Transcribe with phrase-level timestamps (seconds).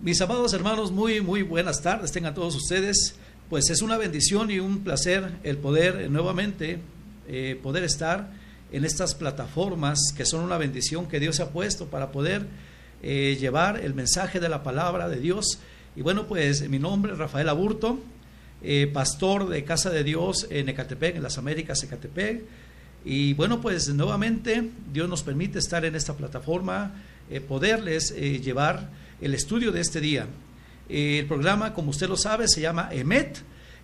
[0.00, 3.16] Mis amados hermanos, muy, muy buenas tardes, tengan todos ustedes.
[3.50, 6.78] Pues es una bendición y un placer el poder eh, nuevamente
[7.26, 8.30] eh, poder estar
[8.70, 12.46] en estas plataformas que son una bendición que Dios ha puesto para poder
[13.02, 15.58] eh, llevar el mensaje de la palabra de Dios.
[15.96, 17.98] Y bueno, pues mi nombre es Rafael Aburto,
[18.92, 22.44] pastor de Casa de Dios en Ecatepec, en las Américas, Ecatepec.
[23.04, 26.92] Y bueno, pues nuevamente Dios nos permite estar en esta plataforma,
[27.48, 28.90] poderles llevar
[29.20, 30.26] el estudio de este día.
[30.88, 33.38] El programa, como usted lo sabe, se llama EMET.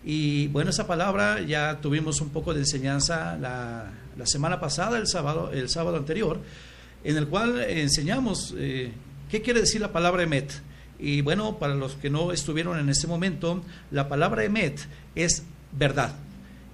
[0.05, 3.91] Y bueno, esa palabra ya tuvimos un poco de enseñanza la,
[4.25, 6.41] semana pasada, el sábado, el sábado anterior,
[7.02, 8.92] en el cual enseñamos eh,
[9.30, 10.52] qué quiere decir la palabra EMET.
[10.98, 14.80] Y bueno, para los que no estuvieron en ese momento, la palabra EMET
[15.14, 15.42] es
[15.73, 16.14] verdad.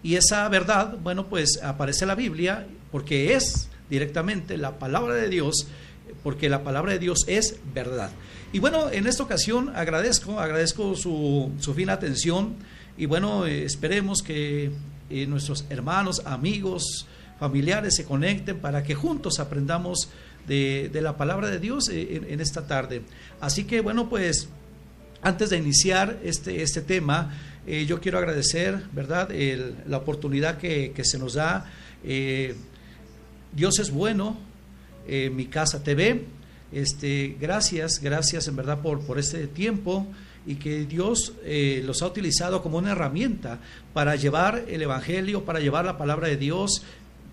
[0.03, 5.29] Y esa verdad, bueno, pues aparece en la Biblia porque es directamente la palabra de
[5.29, 5.67] Dios,
[6.23, 8.11] porque la palabra de Dios es verdad.
[8.53, 12.57] Y bueno, en esta ocasión agradezco, agradezco su, su fina atención
[12.99, 14.73] y bueno, eh, esperemos que
[15.09, 17.07] eh, nuestros hermanos, amigos,
[17.39, 20.11] familiares se conecten para que juntos aprendamos
[20.49, 23.03] de, la palabra de Dios eh, en, esta tarde.
[23.41, 24.49] Así que bueno, pues
[25.23, 27.39] antes de iniciar este, este tema,
[27.87, 29.29] yo quiero agradecer, ¿verdad?,
[29.87, 31.71] la oportunidad que, que, se nos da.
[33.53, 34.39] Dios es bueno,
[35.07, 36.25] mi casa TV
[36.73, 40.07] este, gracias, gracias en verdad por, por este tiempo
[40.47, 43.59] y que Dios eh, los ha utilizado como una herramienta
[43.93, 46.83] para llevar el Evangelio, para llevar la palabra de Dios,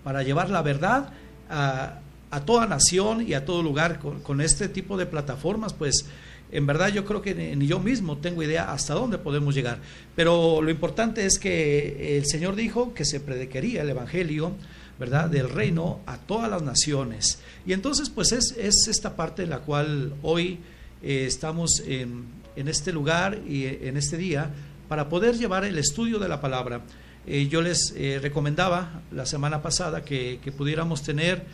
[0.04, 1.10] para llevar la verdad
[1.48, 2.00] a,
[2.30, 6.06] a toda nación y a todo lugar con, este tipo de plataformas, pues
[6.50, 9.78] en verdad yo creo que ni yo mismo tengo idea hasta dónde podemos llegar.
[10.14, 14.52] Pero lo importante es que el Señor dijo que se predicaría el Evangelio
[14.98, 15.30] ¿verdad?
[15.30, 17.38] Del reino a todas las naciones.
[17.66, 20.58] Y entonces, pues es, esta parte en la cual hoy
[21.02, 24.50] eh, estamos en, este lugar y en este día
[24.88, 26.82] para poder llevar el estudio de la palabra.
[27.26, 31.44] Eh, yo les eh, recomendaba la semana pasada que, pudiéramos tener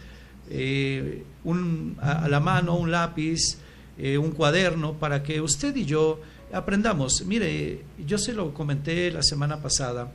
[2.01, 3.59] a, la mano un lápiz,
[3.99, 6.21] un cuaderno, para que usted y yo
[6.53, 7.25] aprendamos.
[7.27, 10.11] Mire, yo se lo comenté la semana pasada,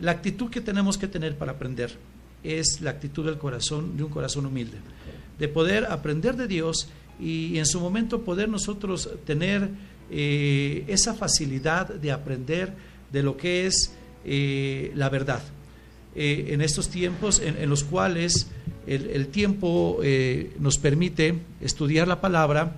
[0.00, 1.96] la actitud que tenemos que tener para aprender
[2.44, 4.76] es la actitud del corazón, de un corazón humilde,
[5.38, 6.88] de poder aprender de Dios
[7.18, 9.70] y en su momento poder nosotros tener
[10.10, 12.72] eh, esa facilidad de aprender
[13.10, 13.92] de lo que es
[14.24, 15.42] eh, la verdad.
[16.14, 18.48] Eh, en estos tiempos en, los cuales
[18.86, 19.98] el, tiempo
[20.60, 22.76] nos permite estudiar la palabra,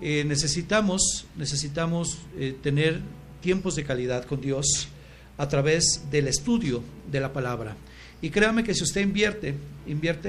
[0.00, 2.18] necesitamos, necesitamos
[2.62, 3.00] tener
[3.40, 4.88] tiempos de calidad con Dios
[5.38, 7.76] a través del estudio de la palabra.
[8.22, 9.54] Y créame que si usted invierte,
[9.86, 10.28] invierte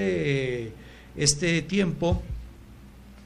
[0.65, 0.71] eh,
[1.15, 2.21] este tiempo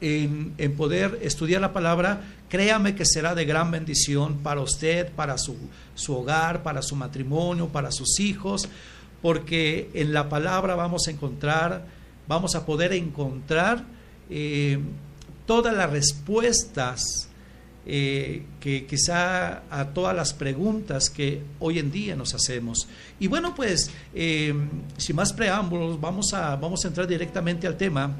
[0.00, 5.56] en, poder estudiar la palabra, créame que será de gran bendición para usted, para su,
[6.08, 8.68] hogar, para su matrimonio, para sus hijos,
[9.22, 11.86] porque en la palabra vamos a encontrar,
[12.28, 13.84] vamos a poder encontrar
[14.28, 14.78] eh,
[15.46, 17.28] todas las respuestas
[17.88, 22.88] eh, que quizá a todas las preguntas que hoy en día nos hacemos.
[23.20, 24.52] Y bueno, pues, eh,
[24.96, 28.16] sin más preámbulos, vamos a, vamos a entrar directamente al tema,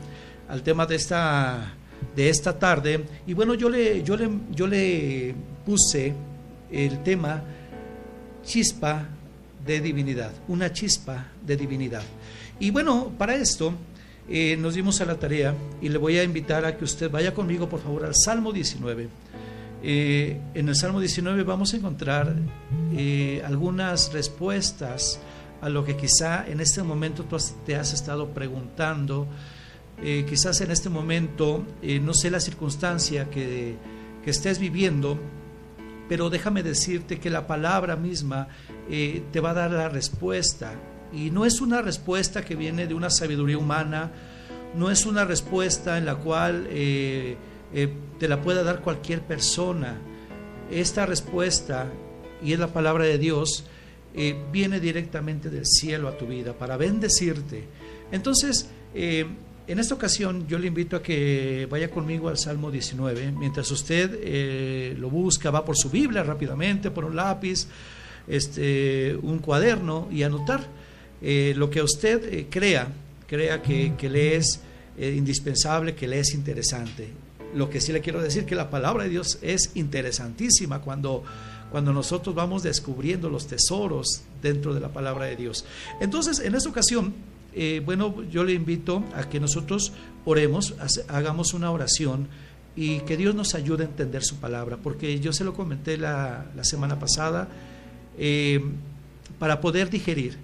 [0.49, 1.75] al tema de esta,
[2.15, 3.05] de esta tarde.
[3.26, 5.34] Y bueno, yo le, yo le, yo le
[5.65, 6.15] puse
[6.71, 7.43] el tema
[8.44, 9.09] chispa
[9.66, 12.03] de divinidad, una chispa de divinidad.
[12.60, 13.75] Y bueno, para esto
[14.28, 17.34] eh, nos dimos a la tarea y le voy a invitar a que usted vaya
[17.34, 19.09] conmigo, por favor, al Salmo 19.
[19.88, 22.34] Eh, en el Salmo 19 vamos a encontrar
[22.92, 25.20] eh, algunas respuestas
[25.60, 29.28] a lo que quizá en este momento tú te has estado preguntando.
[30.02, 31.64] Eh, quizás en este momento
[32.02, 33.76] no sé la circunstancia que,
[34.25, 35.20] que, estés viviendo,
[36.08, 38.48] pero déjame decirte que la palabra misma
[38.88, 40.75] te va a dar la respuesta.
[41.12, 44.10] Y no es una respuesta que viene de una sabiduría humana,
[44.75, 46.66] no es una respuesta en la cual
[47.78, 49.99] eh, te la pueda dar cualquier persona.
[50.70, 51.93] Esta respuesta,
[52.43, 53.64] y es la palabra de Dios,
[54.14, 57.64] eh, viene directamente del cielo a tu vida para bendecirte.
[58.11, 59.26] Entonces, eh,
[59.67, 63.32] en esta ocasión yo le invito a que vaya conmigo al Salmo 19.
[63.32, 67.67] Mientras usted lo busca, va por su Biblia rápidamente, por un lápiz,
[68.26, 70.67] este, un cuaderno y anotar
[71.20, 72.88] lo que usted crea,
[73.26, 74.61] crea que, que le es
[74.99, 77.25] indispensable, que le es interesante.
[77.54, 81.22] Lo que sí le quiero decir que la palabra de Dios es interesantísima cuando,
[81.70, 85.64] cuando nosotros vamos descubriendo los tesoros dentro de la palabra de Dios.
[86.00, 87.14] Entonces, en esta ocasión,
[87.54, 89.93] eh, bueno, yo le invito a que nosotros
[90.26, 90.75] oremos,
[91.08, 92.28] hagamos una oración
[92.76, 96.44] y que Dios nos ayude a entender su palabra, porque yo se lo comenté la,
[96.60, 97.49] semana pasada,
[98.19, 98.62] eh,
[99.38, 100.37] para poder digerir,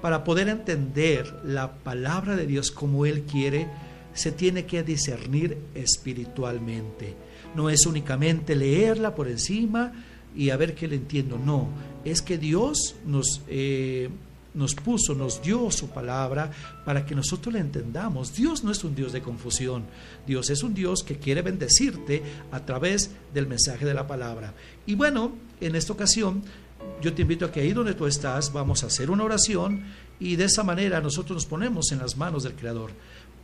[0.00, 3.68] para poder entender la palabra de Dios como Él quiere,
[4.14, 7.14] se tiene que discernir espiritualmente.
[7.54, 9.92] No es únicamente leerla por encima
[10.34, 11.68] y a ver qué le entiendo, no,
[12.04, 13.42] es que Dios nos...
[13.48, 14.08] Eh,
[14.54, 16.50] nos puso, nos dio su palabra
[16.84, 18.32] para que nosotros la entendamos.
[18.34, 19.84] Dios no es un Dios de confusión,
[20.26, 22.22] Dios es un Dios que quiere bendecirte
[22.52, 24.54] a través del mensaje de la palabra.
[24.86, 26.42] Y bueno, en esta ocasión
[27.02, 29.84] yo te invito a que ahí donde tú estás vamos a hacer una oración
[30.20, 32.92] y de esa manera nosotros nos ponemos en las manos del Creador.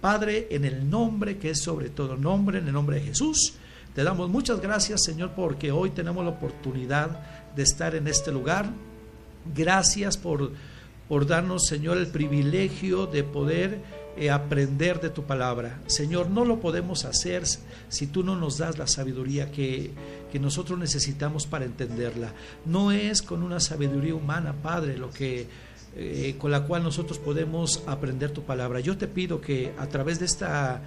[0.01, 3.55] Padre, en el nombre que es sobre todo nombre, en el nombre de Jesús,
[3.95, 8.71] te damos muchas gracias Señor porque hoy tenemos la oportunidad de estar en este lugar.
[9.55, 10.53] Gracias por
[11.11, 13.81] por darnos, Señor, el privilegio de poder
[14.17, 15.81] eh, aprender de tu palabra.
[15.89, 17.43] Señor, no lo podemos hacer
[17.89, 19.91] si tú no nos das la sabiduría que,
[20.31, 22.33] que nosotros necesitamos para entenderla.
[22.65, 25.49] No es con una sabiduría humana, Padre, lo que
[25.97, 28.81] eh, con la cual nosotros podemos aprender tu palabra.
[28.81, 30.83] Yo te pido que a través de esta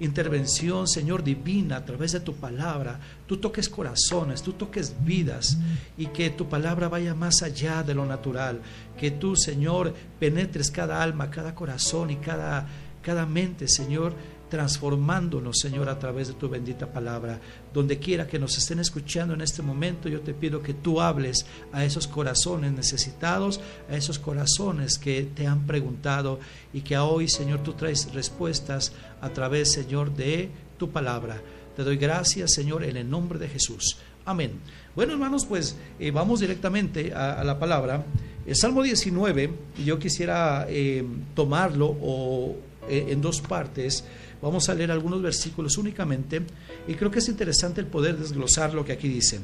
[0.00, 5.58] intervención, Señor divina, a través de tu palabra, tú toques corazones, tú toques vidas
[5.96, 8.60] y que tu palabra vaya más allá de lo natural,
[8.98, 12.66] que tú, Señor, penetres cada alma, cada corazón y cada,
[13.02, 14.14] cada mente, Señor,
[14.48, 17.40] transformándonos, Señor, a través de tu bendita palabra.
[17.72, 21.46] Donde quiera que nos estén escuchando en este momento, yo te pido que tú hables
[21.72, 23.60] a esos corazones necesitados,
[23.90, 26.38] a esos corazones que te han preguntado
[26.72, 31.40] y que hoy, Señor, tú traes respuestas a través, Señor, de tu palabra.
[31.76, 33.98] Te doy gracias, Señor, en el nombre de Jesús.
[34.24, 34.52] Amén.
[34.94, 38.04] Bueno, hermanos, pues eh, vamos directamente a, la palabra.
[38.46, 39.50] El Salmo 19,
[39.84, 41.04] yo quisiera eh,
[41.34, 42.56] tomarlo o,
[42.88, 44.04] eh, en dos partes.
[44.46, 46.40] Vamos a leer algunos versículos únicamente
[46.86, 49.40] y creo que es interesante el poder desglosar lo que aquí dice.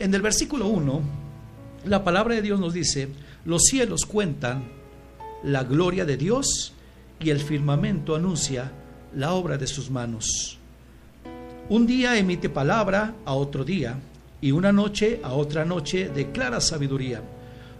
[0.00, 1.02] En el versículo 1,
[1.84, 3.10] la palabra de Dios nos dice,
[3.44, 4.64] los cielos cuentan
[5.44, 6.72] la gloria de Dios
[7.20, 8.72] y el firmamento anuncia
[9.14, 10.58] la obra de sus manos.
[11.68, 14.00] Un día emite palabra a otro día
[14.40, 17.22] y una noche a otra noche declara sabiduría.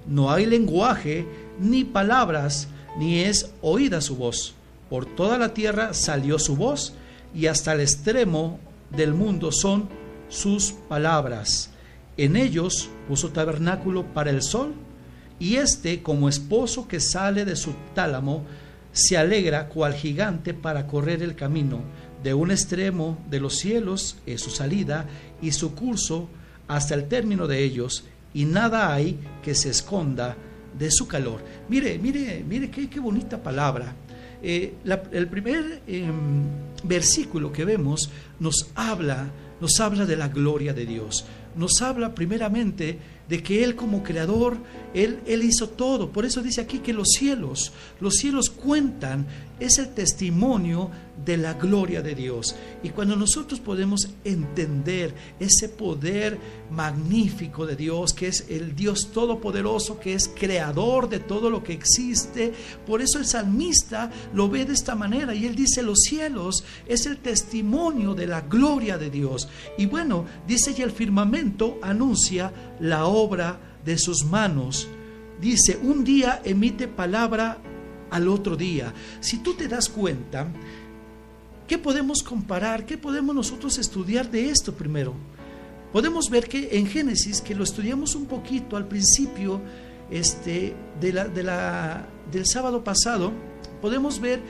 [0.06, 1.26] No hay lenguaje
[1.58, 4.54] ni palabras, ni es oída su voz.
[4.90, 6.94] Por toda la tierra salió su voz
[7.32, 8.58] y hasta el extremo
[8.90, 9.88] del mundo son
[10.28, 11.70] sus palabras.
[12.16, 14.74] En ellos puso tabernáculo para el sol
[15.38, 18.44] y éste como esposo que sale de su tálamo
[18.92, 21.80] se alegra cual gigante para correr el camino.
[22.24, 25.06] De un extremo de los cielos es su salida
[25.40, 26.28] y su curso
[26.66, 28.04] hasta el término de ellos
[28.34, 30.36] y nada hay que se esconda
[30.76, 31.40] de su calor.
[31.68, 33.94] Mire, mire, mire qué, qué bonita palabra.
[34.42, 34.74] Eh,
[35.12, 36.44] el primer em,
[36.82, 41.24] versículo que vemos nos habla, nos habla de la gloria de Dios.
[41.56, 42.98] Nos habla primeramente
[43.28, 44.56] de que Él como creador,
[44.94, 46.10] Él, Él hizo todo.
[46.10, 49.26] Por eso dice aquí que los cielos, los cielos cuentan,
[49.58, 50.90] es el testimonio
[51.24, 52.56] de la gloria de Dios.
[52.82, 56.38] Y cuando nosotros podemos entender ese poder
[56.70, 61.72] magnífico de Dios, que es el Dios todopoderoso, que es creador de todo lo que
[61.72, 62.52] existe,
[62.86, 67.06] por eso el salmista lo ve de esta manera y él dice, los cielos es
[67.06, 69.48] el testimonio de la gloria de Dios.
[69.76, 74.88] Y bueno, dice, y el firmamento anuncia la obra de sus manos.
[75.40, 77.58] Dice, un día emite palabra
[78.10, 78.92] al otro día.
[79.20, 80.48] Si tú te das cuenta,
[81.70, 82.84] ¿qué podemos comparar?
[82.84, 85.14] ¿Qué podemos nosotros estudiar de esto primero?
[85.92, 89.60] Podemos ver que en Génesis, que lo estudiamos un poquito al principio
[90.10, 93.30] este, de la, de la, del sábado pasado,
[93.80, 94.40] podemos ver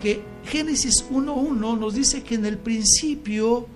[0.00, 3.66] que Génesis 1.1 nos dice que en el principio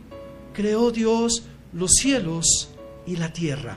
[0.54, 1.42] creó Dios
[1.74, 2.70] los cielos
[3.06, 3.76] y la tierra.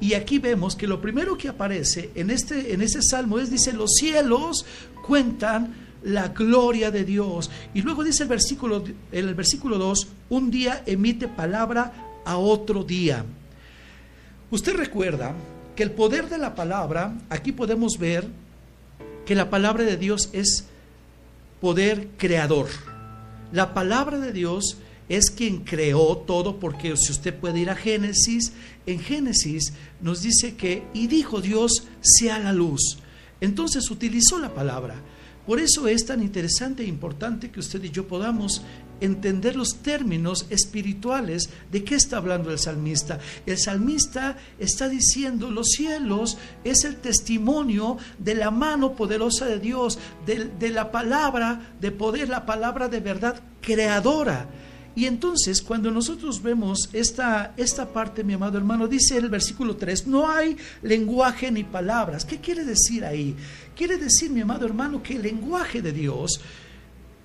[0.00, 3.72] Y aquí vemos que lo primero que aparece en este, en ese salmo es, dice,
[3.72, 4.64] los cielos
[5.04, 7.50] cuentan la gloria de Dios.
[7.72, 13.24] Y luego dice el versículo, el versículo 2, un día emite palabra a otro día.
[14.50, 15.34] Usted recuerda
[15.74, 18.28] que el poder de la palabra, aquí podemos ver
[19.26, 20.66] que la palabra de Dios es
[21.60, 22.68] poder creador.
[23.52, 24.76] La palabra de Dios
[25.08, 28.52] es quien creó todo, porque si usted puede ir a Génesis,
[28.86, 32.98] en Génesis nos dice que, y dijo Dios, sea la luz.
[33.40, 34.96] Entonces utilizó la palabra.
[35.46, 38.62] Por eso es tan interesante e importante que usted y yo podamos
[39.00, 43.18] entender los términos espirituales de qué está hablando el salmista.
[43.44, 49.98] El salmista está diciendo, los cielos es el testimonio de la mano poderosa de Dios,
[50.24, 54.48] de, de la palabra de poder, la palabra de verdad creadora
[54.96, 60.06] Y entonces, cuando nosotros vemos esta, esta parte, mi amado hermano, dice el versículo 3,
[60.06, 62.24] no hay lenguaje ni palabras.
[62.24, 63.34] ¿Qué quiere decir ahí?
[63.76, 66.40] Quiere decir, mi amado hermano, que el lenguaje de Dios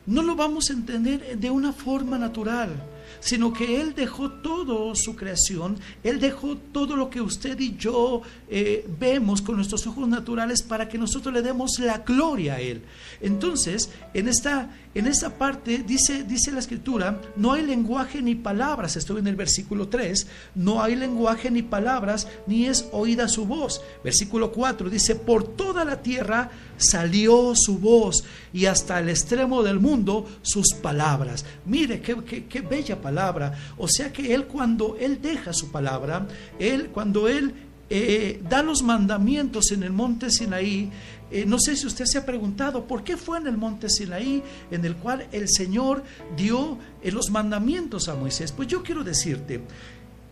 [0.07, 2.71] no lo vamos a entender de una forma natural
[3.19, 8.21] sino que Él dejó todo su creación, Él dejó todo lo que usted y yo
[8.49, 12.83] eh, vemos con nuestros ojos naturales para que nosotros le demos la gloria a Él.
[13.21, 18.95] Entonces, en esta, en esta parte dice, dice la escritura, no hay lenguaje ni palabras,
[18.95, 23.81] estoy en el versículo 3, no hay lenguaje ni palabras, ni es oída su voz.
[24.03, 29.79] Versículo 4 dice, por toda la tierra salió su voz y hasta el extremo del
[29.79, 31.45] mundo sus palabras.
[31.65, 33.53] Mire qué, qué bella palabra.
[33.77, 37.53] O sea que Él cuando Él deja su palabra, Él cuando Él
[37.91, 40.91] eh, da los mandamientos en el monte Sinaí,
[41.31, 44.43] eh, no sé si usted se ha preguntado por qué fue en el monte Sinaí
[44.69, 46.03] en el cual el Señor
[46.37, 48.51] dio eh, los mandamientos a Moisés.
[48.51, 49.61] Pues yo quiero decirte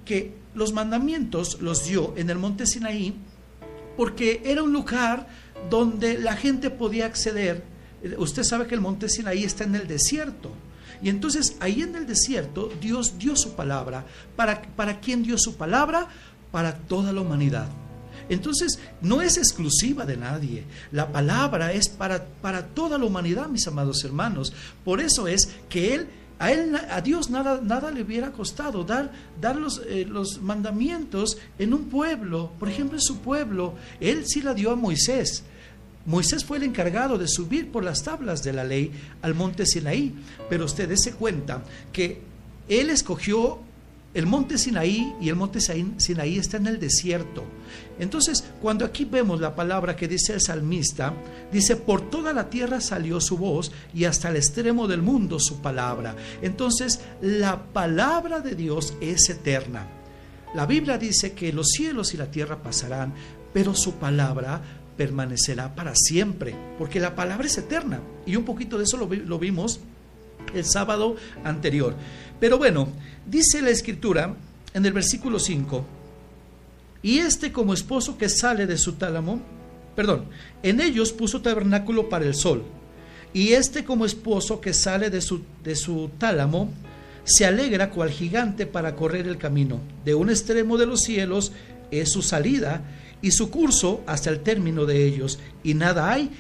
[0.05, 3.15] que los mandamientos los dio en el monte Sinaí
[3.97, 5.27] porque era un lugar
[5.69, 7.63] donde la gente podía acceder.
[8.17, 10.51] Usted sabe que el monte Sinaí está en el desierto.
[11.01, 14.05] Y entonces ahí en el desierto Dios dio su palabra.
[14.35, 16.07] ¿Para, para quién dio su palabra?
[16.51, 17.67] para toda la humanidad.
[18.29, 20.65] Entonces, no es exclusiva de nadie.
[20.91, 24.53] La palabra es para, para toda la humanidad, mis amados hermanos.
[24.83, 26.07] Por eso es que Él,
[26.39, 31.37] a, él, a Dios nada, nada le hubiera costado dar, dar los, eh, los mandamientos
[31.57, 32.51] en un pueblo.
[32.59, 35.43] Por ejemplo, en su pueblo, Él sí la dio a Moisés.
[36.05, 38.91] Moisés fue el encargado de subir por las tablas de la ley
[39.21, 40.13] al monte Sinaí.
[40.49, 42.21] Pero ustedes se cuenta que
[42.69, 43.59] Él escogió
[44.13, 47.43] el monte Sinaí y el monte Sinaí está en el desierto.
[47.99, 51.13] Entonces, cuando aquí vemos la palabra que dice el salmista,
[51.51, 55.61] dice, por toda la tierra salió su voz y hasta el extremo del mundo su
[55.61, 56.15] palabra.
[56.41, 59.87] Entonces, la palabra de Dios es eterna.
[60.55, 63.13] La Biblia dice que los cielos y la tierra pasarán,
[63.53, 64.61] pero su palabra
[64.95, 67.99] permanecerá para siempre, porque la palabra es eterna.
[68.25, 69.79] Y un poquito de eso lo, lo vimos
[70.53, 71.95] el sábado anterior.
[72.39, 72.89] Pero bueno,
[73.25, 74.35] dice la escritura
[74.73, 75.85] en el versículo 5,
[77.01, 79.41] y este como esposo que sale de su tálamo,
[79.95, 80.25] perdón,
[80.63, 82.63] en ellos puso tabernáculo para el sol,
[83.33, 86.71] y este como esposo que sale de su, de su tálamo,
[87.23, 89.81] se alegra cual gigante para correr el camino.
[90.05, 91.51] De un extremo de los cielos
[91.91, 92.81] es su salida
[93.21, 96.31] y su curso hasta el término de ellos, y nada hay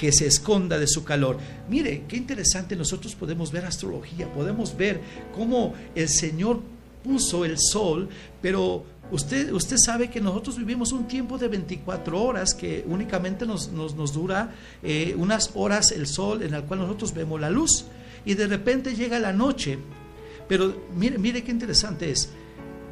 [0.00, 1.36] que se esconda de su calor.
[1.68, 4.98] Mire, qué interesante, nosotros podemos ver astrología, podemos ver
[5.36, 6.62] cómo el Señor
[7.04, 8.08] puso el sol,
[8.40, 13.72] pero usted, usted sabe que nosotros vivimos un tiempo de 24 horas que únicamente nos,
[13.72, 17.84] nos, dura eh, unas horas el sol en el cual nosotros vemos la luz
[18.24, 19.78] y de repente llega la noche.
[20.48, 22.30] Pero mire, mire qué interesante es,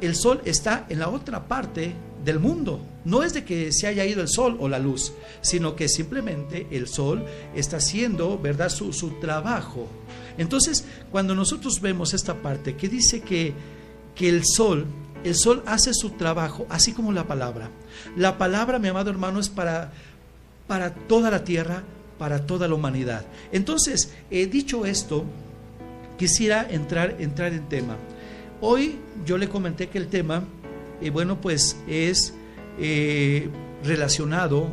[0.01, 2.81] el sol está en la otra parte del mundo.
[3.05, 6.67] No es de que se haya ido el sol o la luz, sino que simplemente
[6.71, 7.25] el sol
[7.55, 9.87] está haciendo, ¿verdad?, su, su trabajo.
[10.37, 13.53] Entonces, cuando nosotros vemos esta parte que dice que,
[14.15, 14.85] que el sol,
[15.23, 17.69] el sol hace su trabajo, así como la palabra.
[18.15, 19.91] La palabra, mi amado hermano, es para,
[20.67, 21.83] para toda la tierra,
[22.17, 23.25] para toda la humanidad.
[23.51, 25.25] Entonces, dicho esto,
[26.17, 27.95] quisiera entrar, entrar en tema.
[28.61, 30.43] Hoy yo le comenté que el tema
[31.01, 32.33] y bueno, pues es
[32.77, 33.49] eh,
[33.85, 34.67] relacionado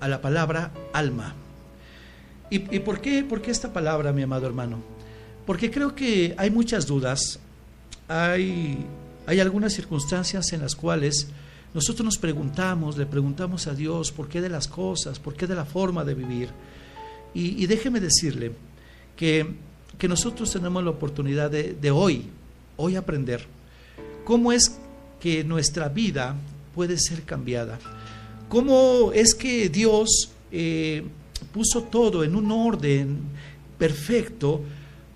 [0.00, 1.36] a la palabra alma.
[2.52, 4.80] ¿Y, por, qué, por qué esta palabra, mi amado hermano?
[5.46, 7.38] Porque creo que hay muchas dudas,
[8.08, 8.84] hay,
[9.24, 11.28] hay algunas circunstancias en las cuales
[11.72, 15.54] nosotros nos preguntamos, le preguntamos a Dios por qué de las cosas, por qué de
[15.54, 16.48] la forma de vivir.
[17.34, 18.50] Y, déjeme decirle
[19.16, 19.54] que,
[19.96, 22.28] que, nosotros tenemos la oportunidad de hoy,
[22.80, 23.46] hoy aprender
[24.24, 24.78] cómo es
[25.20, 26.34] que nuestra vida
[26.74, 27.78] puede ser cambiada.
[28.48, 31.04] ¿Cómo es que Dios eh,
[31.52, 33.18] puso todo en un orden
[33.78, 34.62] perfecto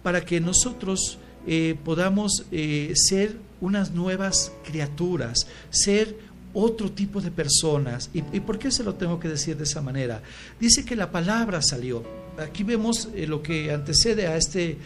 [0.02, 6.16] para que nosotros eh, podamos eh, ser unas nuevas criaturas, ser
[6.52, 8.11] otro tipo de personas.
[8.14, 10.23] ¿Y, ¿Y, por qué se lo tengo que decir de esa manera?
[10.61, 12.04] Dice que la palabra salió.
[12.38, 14.76] Aquí vemos lo que antecede a este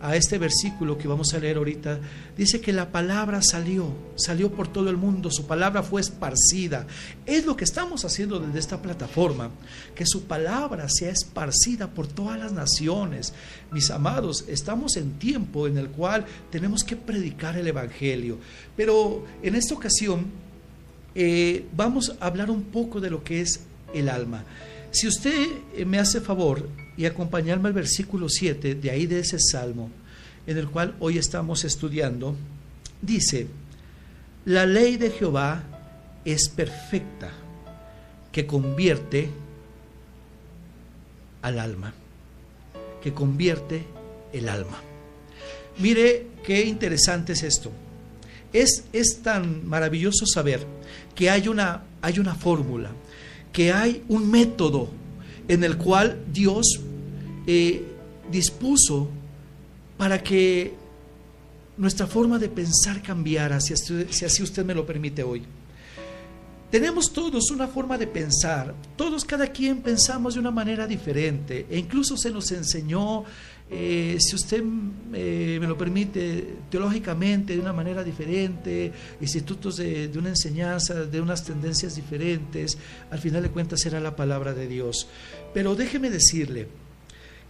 [0.00, 1.98] a este versículo que vamos a leer ahorita,
[2.36, 6.86] dice que la palabra salió, salió por todo el mundo, su palabra fue esparcida.
[7.26, 9.50] Es lo que estamos haciendo desde esta plataforma,
[9.94, 13.32] que su palabra sea esparcida por todas las naciones.
[13.72, 18.38] Mis amados, estamos en tiempo en el cual tenemos que predicar el Evangelio,
[18.76, 20.26] pero en esta ocasión
[21.14, 23.60] eh, vamos a hablar un poco de lo que es
[23.92, 24.44] el alma.
[24.90, 29.38] Si usted eh, me hace favor y acompañarme al versículo 7 de ahí de ese
[29.38, 29.88] salmo,
[30.48, 32.34] en el cual hoy estamos estudiando,
[33.00, 33.46] dice,
[34.44, 35.62] la ley de Jehová
[36.24, 37.30] es perfecta,
[38.32, 39.30] que convierte
[41.40, 41.94] al alma,
[43.00, 43.84] que convierte
[44.32, 44.82] el alma.
[45.78, 47.70] Mire qué interesante es esto.
[48.52, 50.66] Es, es tan maravilloso saber
[51.14, 52.90] que hay una, hay una fórmula,
[53.52, 54.88] que hay un método
[55.46, 56.80] en el cual Dios
[57.50, 57.82] eh,
[58.30, 59.08] dispuso
[59.96, 60.74] para que
[61.78, 65.42] nuestra forma de pensar cambiara, si así usted me lo permite hoy.
[66.70, 71.78] Tenemos todos una forma de pensar, todos cada quien pensamos de una manera diferente e
[71.78, 73.24] incluso se nos enseñó,
[73.70, 74.62] eh, si usted
[75.14, 81.20] eh, me lo permite, teológicamente de una manera diferente, institutos de, de, una enseñanza, de
[81.22, 82.76] unas tendencias diferentes,
[83.10, 85.08] al final de cuentas era la palabra de Dios.
[85.54, 86.68] Pero déjeme decirle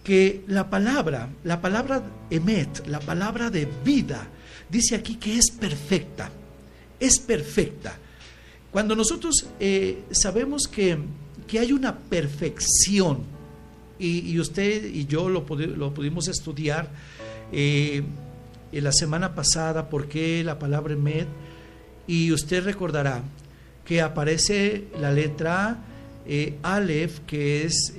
[0.03, 4.27] que la palabra, la palabra emet, la palabra de vida,
[4.69, 6.29] dice aquí que es perfecta,
[6.99, 7.97] es perfecta.
[8.71, 10.97] Cuando nosotros eh, sabemos que,
[11.59, 13.23] hay una perfección,
[13.97, 16.89] y, usted y yo lo, lo pudimos estudiar
[17.51, 18.01] eh,
[18.71, 21.25] en la semana pasada, por qué la palabra med,
[22.07, 23.23] y usted recordará
[23.85, 25.77] que aparece la letra
[26.31, 27.93] eh, Aleph, que es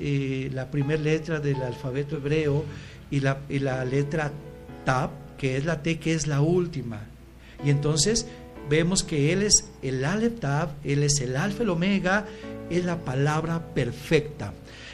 [0.52, 2.64] la primera letra del alfabeto hebreo,
[3.10, 4.30] y la, letra
[4.84, 7.00] Tab, que es la T, que es la última.
[7.64, 8.26] Y entonces
[8.68, 10.44] vemos que Él es el Aleph
[10.84, 12.25] Él es el Alfa, el Omega,
[12.70, 14.52] es la palabra perfecta.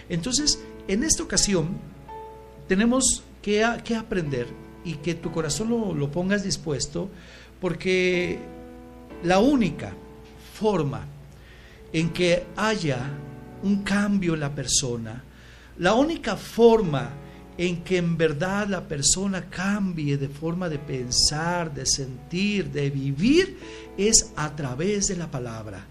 [0.08, 1.76] Entonces, en esta ocasión,
[2.68, 4.46] tenemos que, aprender
[4.82, 7.10] y que tu corazón lo, lo pongas dispuesto,
[7.60, 8.38] porque
[9.22, 9.92] la única
[10.54, 11.06] forma
[11.96, 13.08] en que haya
[13.62, 15.24] un cambio en la persona,
[15.78, 17.08] la única forma
[17.56, 23.56] en que en verdad la persona cambie de forma de pensar, de sentir, de vivir,
[23.96, 25.86] es a través de la palabra.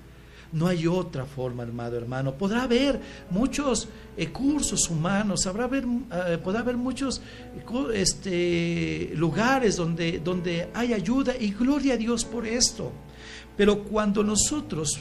[0.51, 2.35] No hay otra forma, hermano, hermano.
[2.35, 7.19] Podrá haber muchos eh, cursos humanos, habrá haber, eh, podrá haber muchos
[7.95, 12.91] este, lugares donde, donde hay ayuda y gloria a Dios por esto.
[13.57, 14.99] Pero cuando nosotros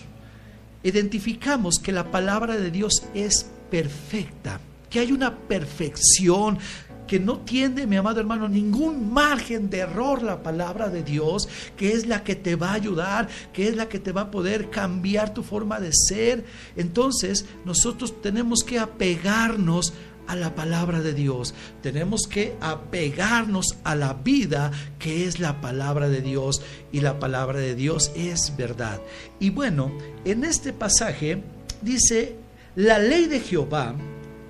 [0.84, 6.58] identificamos que la palabra de Dios es perfecta, que hay una perfección,
[7.06, 11.92] que no tiene, mi amado hermano, ningún margen de error la palabra de Dios, que
[11.92, 14.70] es la que te va a ayudar, que es la que te va a poder
[14.70, 16.44] cambiar tu forma de ser.
[16.76, 19.92] Entonces, nosotros tenemos que apegarnos
[20.26, 21.54] a la palabra de Dios.
[21.82, 27.58] Tenemos que apegarnos a la vida que es la palabra de Dios y la palabra
[27.58, 29.00] de Dios es verdad.
[29.40, 29.92] Y bueno,
[30.24, 31.42] en este pasaje
[31.82, 32.36] dice,
[32.76, 33.94] la ley de Jehová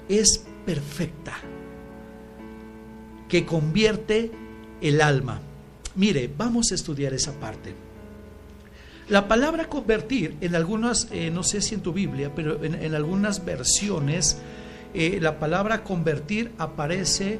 [0.08, 1.34] es perfecta,
[3.28, 4.30] que convierte
[4.80, 5.40] el alma.
[5.96, 7.74] Mire, vamos a estudiar esa parte.
[9.08, 13.44] La palabra convertir, en algunas, eh, no sé si en tu Biblia, pero en, algunas
[13.44, 14.38] versiones,
[14.94, 17.38] eh, la palabra convertir aparece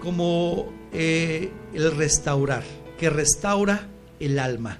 [0.00, 2.62] como eh, el restaurar,
[2.98, 3.88] que restaura
[4.20, 4.78] el alma.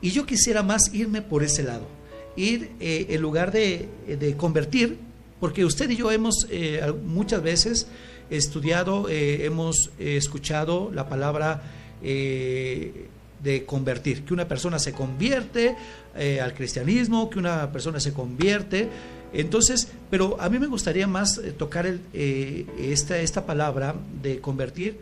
[0.00, 1.86] Y yo quisiera más irme por ese lado,
[2.36, 4.98] ir en lugar de, de convertir,
[5.40, 7.86] porque usted y yo hemos eh, muchas veces
[8.30, 11.62] estudiado, eh, hemos eh, escuchado la palabra
[12.00, 15.74] de convertir, que una persona se convierte
[16.40, 18.88] al cristianismo, que una persona se convierte.
[19.32, 22.00] Entonces, pero a mí me gustaría más tocar el,
[22.78, 24.98] esta, esta palabra de convertir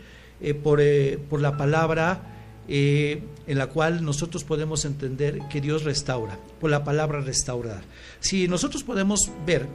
[0.63, 0.81] por,
[1.29, 2.21] por la palabra
[2.69, 7.83] en la cual nosotros podemos entender que Dios restaura, por la palabra restaurar.
[8.21, 9.67] Si nosotros podemos ver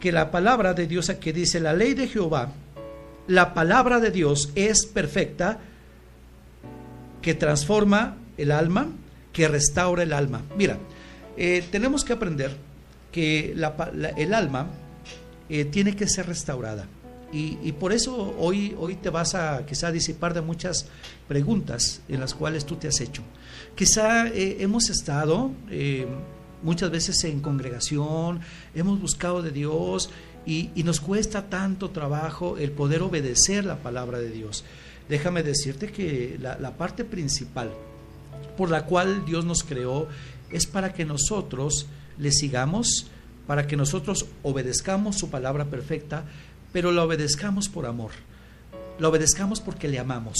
[0.00, 2.52] que la palabra de Dios aquí dice la ley de Jehová,
[3.26, 5.60] la palabra de Dios es perfecta,
[7.22, 8.88] que transforma el alma,
[9.32, 10.42] que restaura el alma.
[10.56, 10.78] Mira,
[11.36, 12.56] eh, tenemos que aprender
[13.18, 14.68] el alma
[15.48, 16.86] eh, tiene que ser restaurada.
[17.30, 20.86] Y, por eso hoy, hoy te vas a quizá disipar de muchas
[21.28, 23.22] preguntas en las cuales tú te has hecho.
[23.74, 25.50] Quizá eh, hemos estado
[26.62, 28.40] muchas veces en congregación,
[28.74, 30.08] hemos buscado de Dios
[30.46, 34.64] y, nos cuesta tanto trabajo el poder obedecer la palabra de Dios.
[35.10, 37.70] Déjame decirte que la parte principal
[38.58, 40.08] por la cual Dios nos creó
[40.50, 41.86] es para que nosotros
[42.18, 43.06] le sigamos,
[43.46, 46.24] para que nosotros obedezcamos su palabra perfecta,
[46.72, 48.10] pero la obedezcamos por amor,
[48.98, 50.38] la obedezcamos porque le amamos.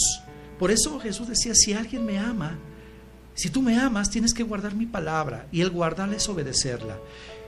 [0.59, 2.57] Por eso Jesús decía, si alguien me ama,
[3.33, 6.97] si tú me amas, tienes que guardar mi palabra y el guardarla es obedecerla.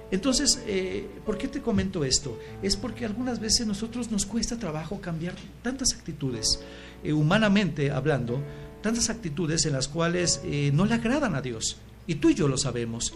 [0.09, 2.39] Entonces, eh, ¿por qué te comento esto?
[2.61, 6.61] Es porque algunas veces nosotros nos cuesta trabajo cambiar tantas actitudes,
[7.03, 8.41] eh, humanamente hablando,
[8.81, 11.77] tantas actitudes en las cuales eh, no le agradan a Dios.
[12.07, 13.13] Y tú y yo lo sabemos.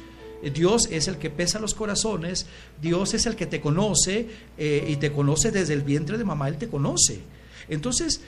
[0.54, 2.46] Dios es el que pesa los corazones,
[2.82, 4.28] Dios es el que te conoce
[4.58, 7.20] y te conoce desde el vientre de mamá, Él te conoce.
[7.68, 8.22] Entonces,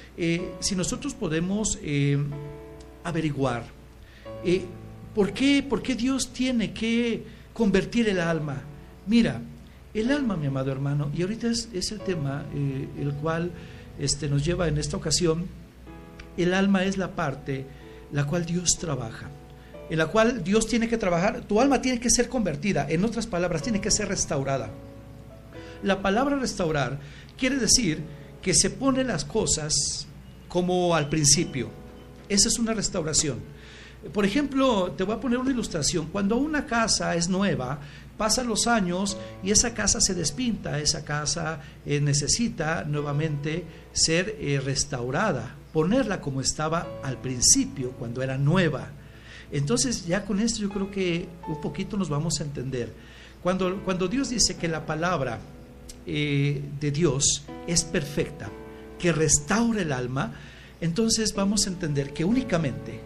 [0.60, 1.77] si nosotros podemos
[3.03, 3.65] averiguar
[5.13, 7.23] ¿por, qué, ¿por qué Dios tiene que
[7.58, 8.62] convertir el alma.
[9.08, 9.41] Mira,
[9.91, 13.49] el alma, mi amado hermano, y ahorita es, el tema eh, el cual
[13.97, 15.47] este, nos lleva en esta ocasión,
[16.38, 17.65] el alma es la parte
[18.12, 19.32] la cual Dios trabaja,
[19.89, 23.28] en la cual Dios tiene que trabajar, tu alma tiene que ser convertida, en otras
[23.28, 24.69] palabras, tiene que ser restaurada.
[25.84, 27.00] La palabra restaurar
[27.38, 28.02] quiere decir
[28.41, 30.08] que se ponen las cosas
[30.47, 31.69] como al principio.
[32.30, 33.39] Esa es una restauración.
[34.13, 36.08] Por ejemplo, te voy a poner una ilustración.
[36.08, 37.80] Cuando una casa es nueva,
[38.17, 44.62] pasan los años y esa casa se despinta, esa casa eh, necesita nuevamente ser eh,
[44.63, 48.89] restaurada, ponerla como estaba al principio, cuando era nueva.
[49.52, 52.92] Entonces ya con esto yo creo que un poquito nos vamos a entender.
[53.42, 55.40] Cuando, cuando Dios dice que la palabra
[56.06, 58.50] eh, de Dios es perfecta,
[59.00, 60.34] que restaura el alma,
[60.82, 63.00] entonces vamos a entender que únicamente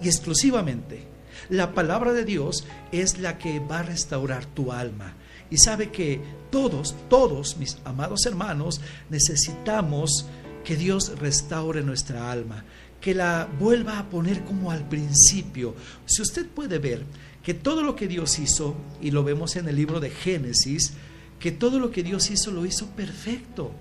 [0.00, 1.06] y exclusivamente
[1.48, 5.14] la palabra de Dios es la que va a restaurar tu alma.
[5.50, 10.26] Y sabe que todos, todos mis amados hermanos, necesitamos
[10.64, 12.64] que Dios restaure nuestra alma,
[13.00, 15.74] que la vuelva a poner como al principio.
[16.06, 17.04] Si usted puede ver
[17.42, 20.92] que todo lo que Dios hizo, y lo vemos en el libro de Génesis,
[21.38, 23.72] que todo lo que Dios hizo lo hizo perfecto.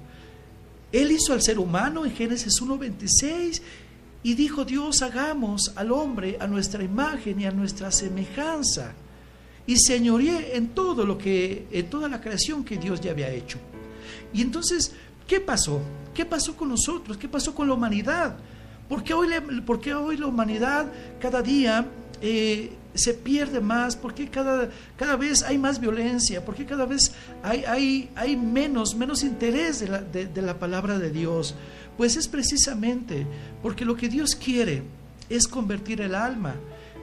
[0.91, 3.61] Él hizo al ser humano en Génesis 1.26
[4.23, 8.93] y dijo Dios, hagamos al hombre a nuestra imagen y a nuestra semejanza.
[9.65, 13.57] Y señoreé en todo lo que, en toda la creación que Dios ya había hecho.
[14.33, 14.93] Y entonces,
[15.27, 15.81] ¿qué pasó?
[16.13, 17.17] ¿Qué pasó con nosotros?
[17.17, 18.37] ¿Qué pasó con la humanidad?
[18.89, 19.29] ¿Por qué hoy,
[19.93, 20.87] hoy la humanidad
[21.19, 21.85] cada día
[22.21, 23.95] eh, se pierde más?
[23.95, 26.43] ¿Por qué cada, cada vez hay más violencia?
[26.43, 27.11] ¿Por qué cada vez
[27.43, 31.55] hay, hay, hay menos, menos interés de la, de la palabra de Dios?
[31.97, 33.27] Pues es precisamente
[33.61, 34.83] porque lo que Dios quiere
[35.29, 36.55] es convertir el alma.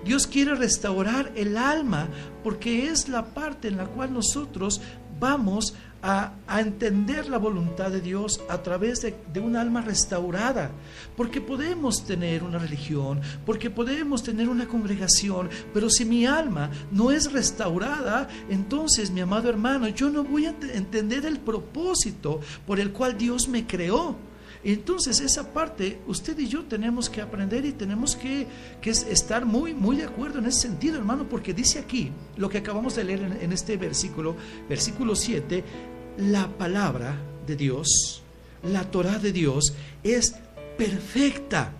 [0.04, 2.08] Dios quiere restaurar el alma
[2.42, 4.80] porque es la parte en la cual nosotros
[5.18, 5.74] vamos a,
[6.48, 10.70] entender la voluntad de Dios a través de, de, un alma restaurada.
[11.16, 17.10] Porque podemos tener una religión, porque podemos tener una congregación, pero si mi alma no
[17.10, 22.92] es restaurada, entonces, mi amado hermano, yo no voy a entender el propósito por el
[22.92, 24.16] cual Dios me creó.
[24.64, 28.46] Entonces esa parte usted y yo tenemos que aprender y tenemos que,
[28.82, 32.96] estar muy, muy de acuerdo en ese sentido, hermano, porque dice aquí lo que acabamos
[32.96, 34.34] de leer en, en este versículo,
[34.66, 35.62] versículo 7,
[36.18, 38.22] la palabra de Dios,
[38.62, 40.34] la Torah de Dios es
[40.76, 41.72] perfecta.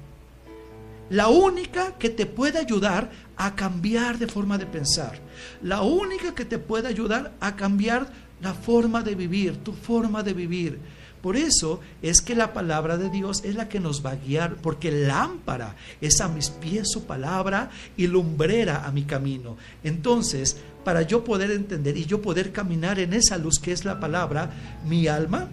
[1.11, 5.19] La única que te puede ayudar a cambiar de forma de pensar.
[5.63, 8.09] La única que te puede ayudar a cambiar
[8.41, 10.79] la forma de vivir, tu forma de vivir.
[11.25, 14.57] Por eso es que la palabra de Dios es la que nos va a guiar,
[14.57, 19.57] porque lámpara es a mis pies su palabra y lumbrera a mi camino.
[19.83, 23.99] Entonces, para yo poder entender y yo poder caminar en esa luz que es la
[24.01, 24.51] palabra,
[24.87, 25.49] mi alma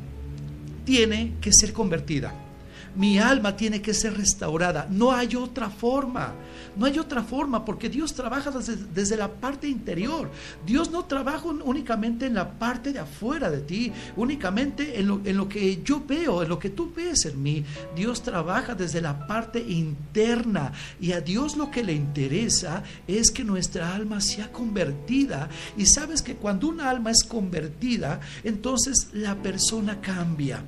[0.84, 2.51] tiene que ser convertida.
[2.96, 4.88] Mi alma tiene que ser restaurada.
[4.90, 6.34] No hay otra forma.
[6.76, 10.30] No hay otra forma porque Dios trabaja desde, la parte interior.
[10.66, 15.82] Dios no trabaja únicamente en la parte de afuera de ti, únicamente en lo, que
[15.84, 17.64] yo veo, en lo que tú ves en mí.
[17.96, 23.44] Dios trabaja desde la parte interna y a Dios lo que le interesa es que
[23.44, 25.50] nuestra alma sea convertida.
[25.78, 30.64] Y sabes que cuando una alma es convertida, entonces la persona cambia.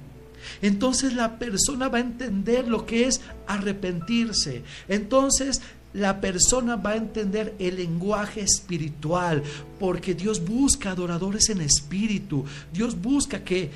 [0.61, 4.63] Entonces la persona va a entender lo que es arrepentirse.
[4.87, 5.61] Entonces
[5.93, 9.43] la persona va a entender el lenguaje espiritual,
[9.79, 12.45] porque Dios busca adoradores en espíritu.
[12.73, 13.69] Dios busca que,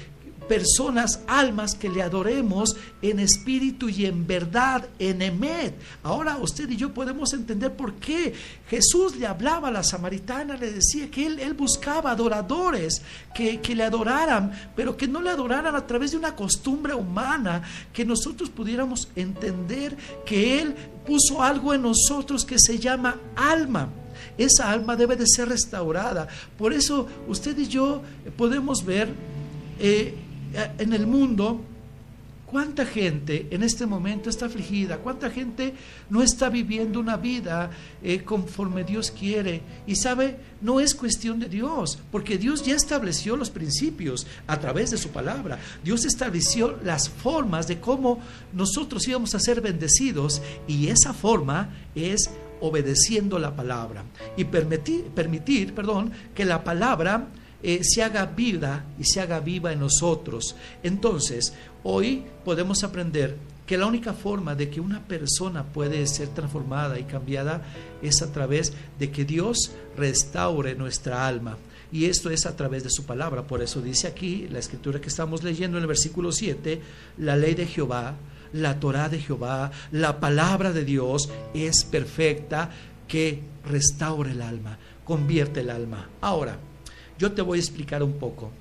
[0.48, 5.76] personas, almas que le adoremos en espíritu y en verdad, en Emet.
[6.04, 8.34] Ahora usted y yo podemos entender por qué
[8.70, 13.02] Jesús le hablaba a la samaritana, le decía que él, él buscaba adoradores
[13.36, 17.64] que, que le adoraran, pero que no le adoraran a través de una costumbre humana,
[17.94, 23.90] que nosotros pudiéramos entender que Él puso algo en nosotros que se llama alma.
[24.38, 26.28] Esa alma debe de ser restaurada.
[26.58, 28.02] Por eso usted y yo
[28.36, 29.10] podemos ver
[29.80, 30.16] eh,
[30.78, 31.62] en el mundo
[32.48, 35.00] ¿Cuánta gente en este momento está afligida?
[35.00, 35.74] ¿Cuánta gente
[36.10, 37.70] no está viviendo una vida
[38.02, 39.62] eh, conforme Dios quiere?
[39.86, 44.92] Y sabe, no es cuestión de Dios, porque Dios ya estableció los principios a través
[44.92, 45.60] de su palabra.
[45.84, 48.22] Dios estableció las formas de cómo
[48.54, 52.30] nosotros íbamos a ser bendecidos y esa forma es
[52.62, 54.06] obedeciendo la palabra
[54.38, 57.28] y permitir, permitir perdón, que la palabra
[57.64, 60.56] eh, se haga vida y se haga viva en nosotros.
[60.84, 67.00] Entonces, hoy podemos aprender que la única forma de que una persona puede ser transformada
[67.00, 67.62] y cambiada
[68.02, 71.58] es a través de que Dios restaure nuestra alma.
[71.92, 73.44] Y esto es a través de su palabra.
[73.44, 76.82] Por eso dice aquí la escritura que estamos leyendo en el versículo 7,
[77.18, 78.16] la ley de Jehová,
[78.54, 82.72] la Torah de Jehová, la palabra de Dios es perfecta
[83.08, 86.10] que restaure el alma, convierte el alma.
[86.22, 86.58] Ahora,
[87.18, 88.52] yo te voy a explicar un poco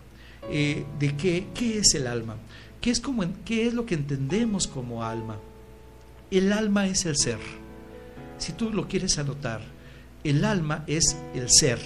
[0.50, 2.36] eh, de qué, qué, es el alma,
[2.80, 5.38] qué es, como, qué es lo que entendemos como alma.
[6.30, 7.38] El alma es el ser.
[8.38, 9.60] Si tú lo quieres anotar,
[10.24, 11.78] el alma es el ser,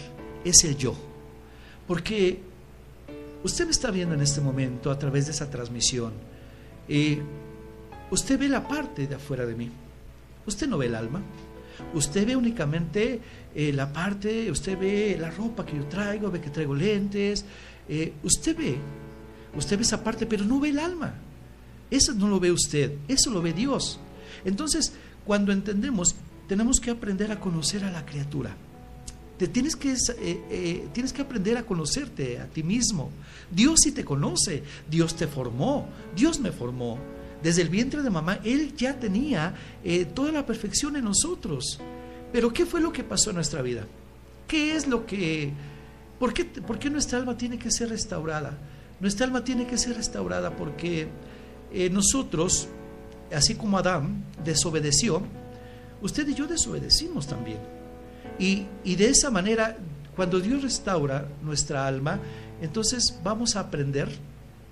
[0.44, 0.94] es el yo.
[1.86, 2.40] Porque
[3.42, 6.12] usted me está viendo en este momento a través de esa transmisión.
[6.88, 7.20] Eh,
[8.10, 9.70] usted ve la parte de afuera de mí.
[10.46, 11.20] Usted no ve el alma.
[11.94, 13.20] Usted ve únicamente
[13.54, 17.44] eh, la parte, usted ve la ropa que yo traigo, ve que traigo lentes,
[17.88, 18.76] eh, usted ve,
[19.56, 21.14] usted ve esa parte, pero no ve el alma.
[21.90, 23.98] Eso no lo ve usted, eso lo ve Dios.
[24.44, 24.92] Entonces,
[25.24, 26.14] cuando entendemos,
[26.46, 28.54] tenemos que aprender a conocer a la criatura.
[29.36, 33.10] Te tienes, que, eh, tienes que aprender a conocerte a ti mismo.
[33.50, 36.98] Dios sí te conoce, Dios te formó, Dios me formó.
[37.42, 39.54] Desde el vientre de mamá, Él ya tenía
[40.14, 41.80] toda la perfección en nosotros.
[42.32, 43.86] Pero ¿qué fue lo que pasó en nuestra vida?
[44.46, 45.52] ¿Qué es lo que...
[46.18, 48.58] ¿Por qué, por qué nuestra alma tiene que ser restaurada?
[49.00, 51.08] Nuestra alma tiene que ser restaurada porque
[51.72, 52.68] eh, nosotros,
[53.34, 55.22] así como Adán desobedeció,
[56.02, 57.58] usted y yo desobedecimos también.
[58.38, 59.76] Y, y de esa manera,
[60.14, 62.20] cuando Dios restaura nuestra alma,
[62.60, 64.08] entonces vamos a aprender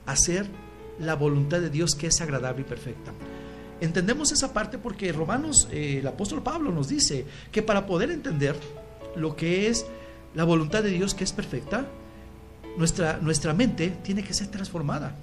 [0.05, 0.47] a hacer
[0.99, 3.13] la voluntad de Dios que es agradable y perfecta.
[3.81, 8.57] Entendemos esa parte porque Romanos, eh, el apóstol Pablo nos dice que para poder entender
[9.15, 9.87] lo que es
[10.35, 11.87] la voluntad de Dios que es perfecta,
[12.77, 15.17] nuestra, nuestra mente tiene que ser transformada.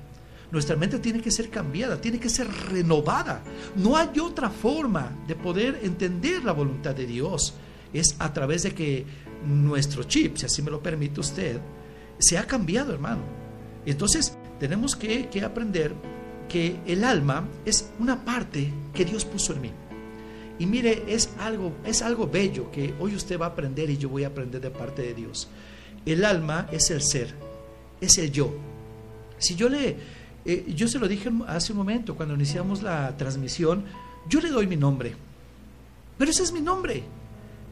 [0.52, 3.44] Nuestra mente tiene que ser cambiada, tiene que ser renovada.
[3.76, 7.56] No hay otra forma de poder entender la voluntad de Dios.
[7.92, 9.06] Es a través de que
[9.46, 11.60] nuestro chip, si así me lo permite usted,
[12.20, 13.24] se ha cambiado, hermano.
[13.86, 15.94] Entonces, tenemos que, que aprender
[16.50, 19.72] que el alma es una parte que Dios puso en mí.
[20.58, 24.10] Y mire, es algo, es algo bello que hoy usted va a aprender y yo
[24.10, 25.50] voy a aprender de parte de Dios.
[26.06, 27.34] El alma es el ser,
[28.00, 28.54] es el yo.
[29.38, 29.98] Si yo le,
[30.46, 33.84] eh, yo se lo dije hace un momento cuando iniciamos la transmisión,
[34.30, 35.16] yo le doy mi nombre,
[36.18, 37.04] pero ese es mi nombre,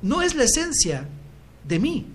[0.02, 1.08] no es la esencia
[1.68, 2.06] de mí.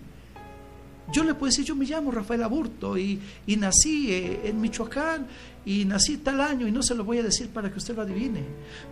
[1.11, 5.27] Yo le puedo decir, yo me llamo Rafael Aburto y, nací eh, en Michoacán
[5.68, 8.00] y nací tal año y no se lo voy a decir para que usted lo
[8.00, 8.42] adivine.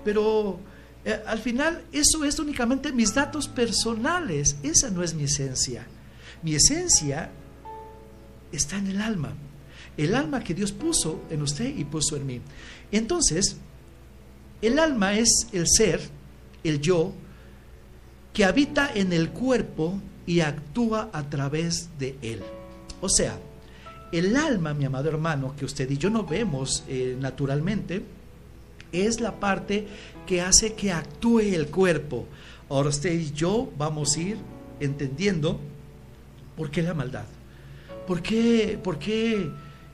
[0.05, 0.61] Pero
[1.07, 5.87] eh, al final eso es únicamente mis datos personales, esa no es mi esencia.
[6.43, 7.31] Mi esencia
[8.53, 9.33] está en el alma,
[9.97, 12.43] el alma que Dios puso en usted y puso en mí.
[12.93, 13.57] Entonces,
[14.61, 16.03] el alma es el ser,
[16.63, 17.15] el yo,
[18.35, 22.43] que habita en el cuerpo y actúa a través de él.
[23.01, 23.39] O sea,
[24.13, 28.03] el alma, mi amado hermano, que usted y yo no vemos eh, naturalmente,
[28.93, 29.87] es la parte
[30.27, 32.27] que hace que actúe el cuerpo.
[32.69, 34.39] Ahora usted y yo vamos a ir
[34.81, 35.61] entendiendo
[36.57, 37.27] por qué la maldad,
[38.07, 39.51] por qué, por qué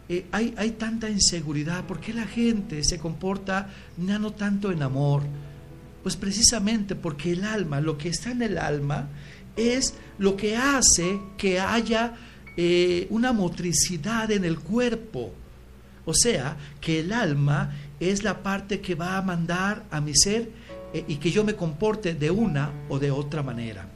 [0.09, 4.83] eh, hay, hay, tanta inseguridad, por qué la gente se comporta ya no tanto en
[4.83, 5.23] amor.
[6.03, 9.09] Pues precisamente porque el alma, lo que está en el alma,
[9.57, 12.15] es lo que hace que haya
[12.57, 15.33] eh, una motricidad en el cuerpo.
[16.05, 20.51] O sea, que el alma es la parte que va a mandar a mi ser
[20.93, 23.89] eh, y que yo me comporte de una o de otra manera.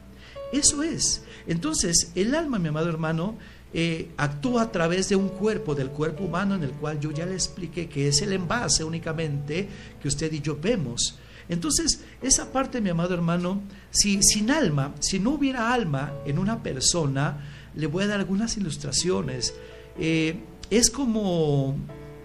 [0.53, 1.23] Eso es.
[1.47, 3.37] Entonces, el alma, mi amado hermano,
[3.75, 7.27] eh, actúa a través de un cuerpo, del cuerpo humano en el cual yo ya
[7.27, 9.69] le expliqué que es el envase únicamente
[10.01, 11.19] que usted y yo vemos.
[11.49, 16.63] Entonces, esa parte, mi amado hermano, si sin alma, si no hubiera alma en una
[16.63, 17.39] persona,
[17.77, 19.55] le voy a dar algunas ilustraciones.
[19.99, 20.37] Eh,
[20.71, 21.77] es como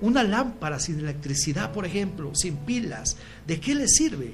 [0.01, 3.17] una lámpara sin electricidad, por ejemplo, sin pilas.
[3.45, 4.33] ¿De qué le sirve?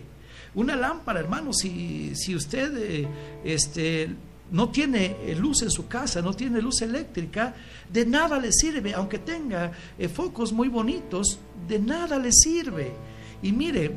[0.55, 3.07] Una lámpara, hermano, si, si usted eh,
[3.43, 4.09] este,
[4.51, 7.53] no tiene eh, luz en su casa, no tiene luz eléctrica,
[7.91, 9.71] de nada le sirve, aunque tenga
[10.13, 12.93] focos muy bonitos, de nada le sirve.
[13.41, 13.91] Y mire,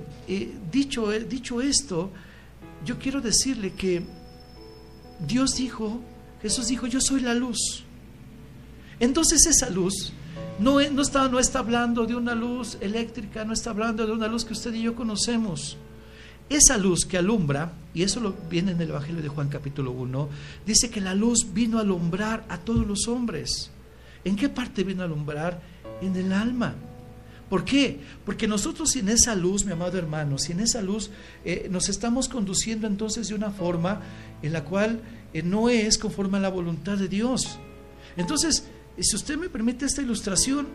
[0.71, 2.11] dicho, dicho esto,
[2.85, 4.03] yo quiero decirle que
[5.27, 6.01] Dios dijo,
[6.43, 7.85] Jesús dijo, yo soy la luz.
[8.99, 10.13] Entonces esa luz
[10.61, 14.45] no, está, no está hablando de una luz eléctrica, no está hablando de una luz
[14.45, 15.79] que usted y yo conocemos.
[16.51, 20.29] Esa luz que alumbra, y eso viene en el Evangelio de Juan capítulo 1,
[20.67, 23.71] dice que la luz vino a alumbrar a todos los hombres.
[24.25, 25.63] ¿En qué parte vino a alumbrar?
[26.03, 26.75] En el alma.
[27.49, 27.99] ¿Por qué?
[28.25, 31.11] Porque nosotros sin esa luz, mi amado hermano, sin esa luz,
[31.45, 34.03] eh, nos estamos conduciendo entonces de una forma
[34.43, 35.01] en la cual
[35.45, 37.59] no es conforme a la voluntad de Dios.
[38.17, 38.65] Entonces,
[38.99, 40.67] si usted me permite esta ilustración,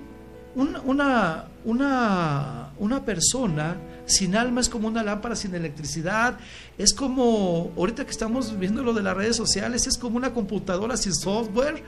[0.56, 6.38] una, una, una, persona sin alma es como una lámpara sin electricidad,
[6.78, 10.96] es como, ahorita que estamos viendo lo de las redes sociales, es como una computadora
[10.96, 11.84] sin software,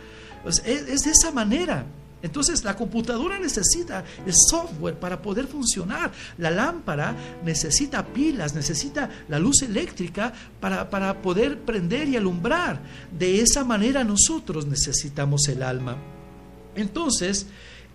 [0.46, 1.86] es de esa manera.
[2.22, 6.12] Entonces la computadora necesita el software para poder funcionar.
[6.38, 12.82] La lámpara necesita pilas, necesita la luz eléctrica para, para poder prender y alumbrar.
[13.18, 15.98] De esa manera nosotros necesitamos el alma.
[16.76, 17.48] Entonces,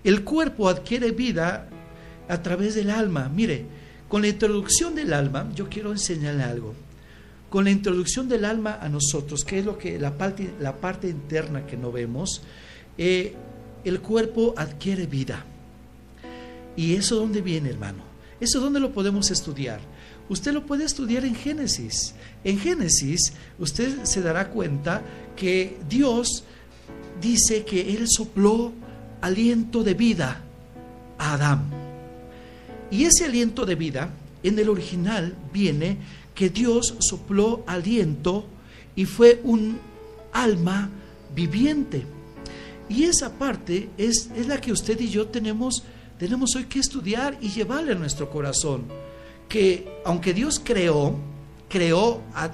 [0.04, 1.68] el cuerpo adquiere vida
[2.28, 3.28] a través del alma.
[3.28, 3.66] Mire,
[4.08, 6.74] con la introducción del alma, yo quiero enseñarle algo.
[7.50, 11.08] Con la introducción del alma a nosotros, que es lo que la parte, la parte
[11.08, 12.42] interna que no vemos,
[12.98, 13.34] eh,
[13.84, 15.44] el cuerpo adquiere vida.
[16.76, 18.02] ¿Y eso dónde viene, hermano?
[18.40, 19.80] ¿Eso dónde lo podemos estudiar?
[20.28, 22.14] Usted lo puede estudiar en Génesis.
[22.44, 25.02] En Génesis usted se dará cuenta
[25.36, 26.44] que Dios
[27.20, 28.72] dice que Él sopló
[29.20, 30.42] aliento de vida
[31.18, 31.70] a Adán.
[32.90, 34.10] Y ese aliento de vida,
[34.42, 35.98] en el original viene
[36.34, 38.46] que Dios sopló aliento
[38.96, 39.78] y fue un
[40.32, 40.90] alma
[41.34, 42.04] viviente.
[42.92, 45.82] Y esa parte es, es la que usted y yo tenemos,
[46.18, 48.84] tenemos hoy que estudiar y llevarle a nuestro corazón.
[49.48, 51.16] Que aunque Dios creó,
[51.70, 52.50] creó a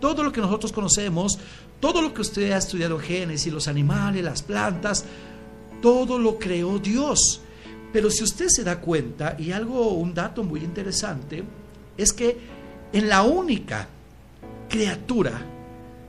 [0.00, 1.36] todo lo que nosotros conocemos,
[1.80, 5.04] todo lo que usted ha estudiado Génesis, los animales, las plantas,
[5.80, 7.40] todo lo creó Dios.
[7.92, 11.42] Pero si usted se da cuenta, y algo, un dato muy interesante,
[11.98, 12.38] es que
[12.92, 13.88] en la única
[14.68, 15.44] criatura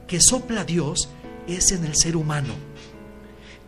[0.08, 1.10] que sopla Dios
[1.48, 2.54] es en el ser humano.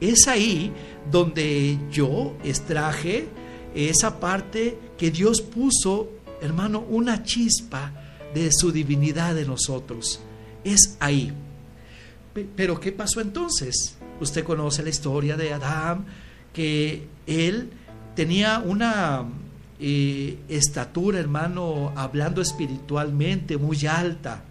[0.06, 0.72] Es ahí
[1.10, 3.28] donde yo extraje
[3.74, 7.92] esa parte que Dios puso, hermano, una chispa
[8.32, 10.20] de su divinidad en nosotros.
[10.64, 11.34] Es ahí.
[12.56, 13.98] Pero ¿qué pasó entonces?
[14.22, 16.06] Usted conoce la historia de Adán,
[16.54, 17.72] que él
[18.16, 19.26] tenía una
[19.80, 24.44] eh, estatura, hermano, hablando espiritualmente muy alta.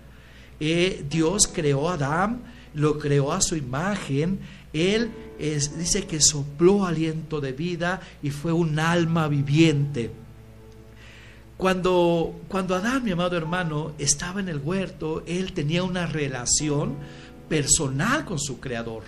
[0.59, 2.43] Eh, Dios creó a Adán,
[2.75, 4.41] lo creó a su imagen.
[4.75, 10.11] Él dice que sopló aliento de vida y fue un alma viviente.
[11.57, 16.97] Cuando, cuando Adán, mi amado hermano, estaba en el huerto, él tenía una relación
[17.49, 19.05] personal con su creador.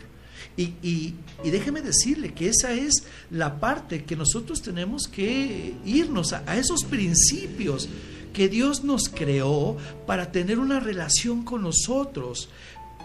[0.56, 6.84] Y, déjeme decirle que esa es la parte que nosotros tenemos que irnos a, esos
[6.84, 7.88] principios
[8.32, 9.76] que Dios nos creó
[10.06, 12.48] para tener una relación con nosotros.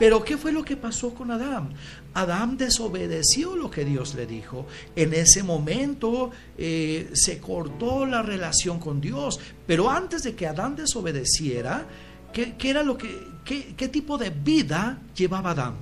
[0.01, 1.75] Pero ¿qué fue lo que pasó con Adán?
[2.15, 4.65] Adán desobedeció lo que Dios le dijo.
[4.95, 9.39] En ese momento eh, se cortó la relación con Dios.
[9.67, 11.85] Pero antes de que Adán desobedeciera,
[12.33, 15.75] ¿qué, era lo que, qué, qué tipo de vida llevaba Adán?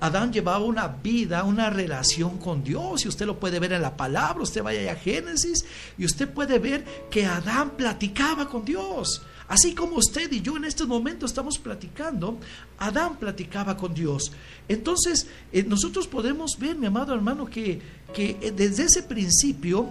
[0.00, 3.96] Adán llevaba una vida, una relación con Dios, y usted lo puede ver en la
[3.96, 5.64] palabra, usted vaya a Génesis,
[5.96, 9.22] y usted puede ver que Adán platicaba con Dios.
[9.50, 12.38] Así como usted y yo en este momento estamos platicando,
[12.78, 14.30] Adán platicaba con Dios.
[14.68, 17.80] Entonces, eh, nosotros podemos ver, mi amado hermano, que,
[18.14, 19.88] que eh, desde ese principio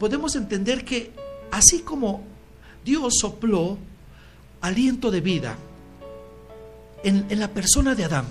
[0.00, 1.12] podemos entender que
[1.50, 2.24] así como
[2.86, 3.76] Dios sopló
[4.62, 5.58] aliento de vida
[7.04, 8.24] en, en la persona de Adán,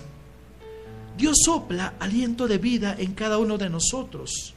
[1.15, 4.55] Dios sopla aliento de vida en cada uno de nosotros.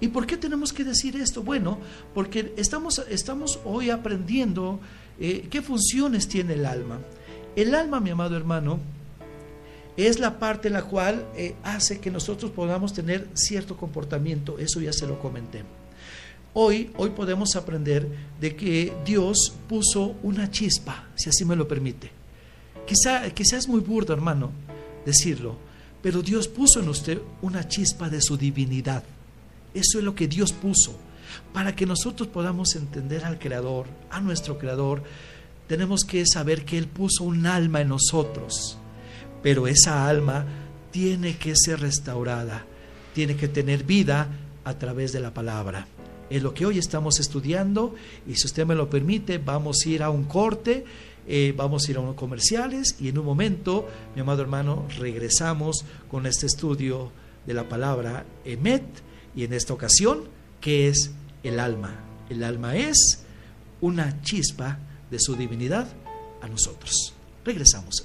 [0.00, 1.44] ¿Y por qué tenemos que decir esto?
[1.44, 1.78] Bueno,
[2.14, 4.80] porque estamos, estamos hoy aprendiendo
[5.20, 6.98] eh, qué funciones tiene el alma.
[7.54, 8.78] El alma, mi amado hermano,
[9.96, 14.58] es la parte en la cual eh, hace que nosotros podamos tener cierto comportamiento.
[14.58, 15.62] Eso ya se lo comenté.
[16.52, 18.08] Hoy, hoy podemos aprender
[18.40, 22.10] de que Dios puso una chispa, si así me lo permite.
[22.86, 24.50] Quizá, quizá es muy burdo, hermano,
[25.04, 25.56] decirlo,
[26.02, 29.02] pero Dios puso en usted una chispa de su divinidad.
[29.74, 30.98] Eso es lo que Dios puso.
[31.52, 35.02] Para que nosotros podamos entender al Creador, a nuestro Creador,
[35.66, 38.78] tenemos que saber que Él puso un alma en nosotros.
[39.42, 40.44] pero esa alma
[40.90, 42.66] tiene que ser restaurada,
[43.14, 44.28] tiene que tener vida
[44.64, 45.86] a través de la palabra.
[46.30, 47.94] Es lo que hoy estamos estudiando.
[48.26, 50.84] Y si usted me lo permite, vamos a ir a un corte,
[51.28, 52.96] eh, vamos a ir a unos comerciales.
[53.00, 57.12] Y en un momento, mi amado hermano, regresamos con este estudio
[57.46, 58.84] de la palabra Emet.
[59.36, 60.24] Y en esta ocasión,
[60.60, 61.12] ¿qué es
[61.46, 61.94] el alma?
[62.28, 63.24] El alma es
[63.80, 64.78] una chispa
[65.10, 65.86] de su divinidad
[66.42, 67.14] a nosotros.
[67.44, 68.04] Regresamos.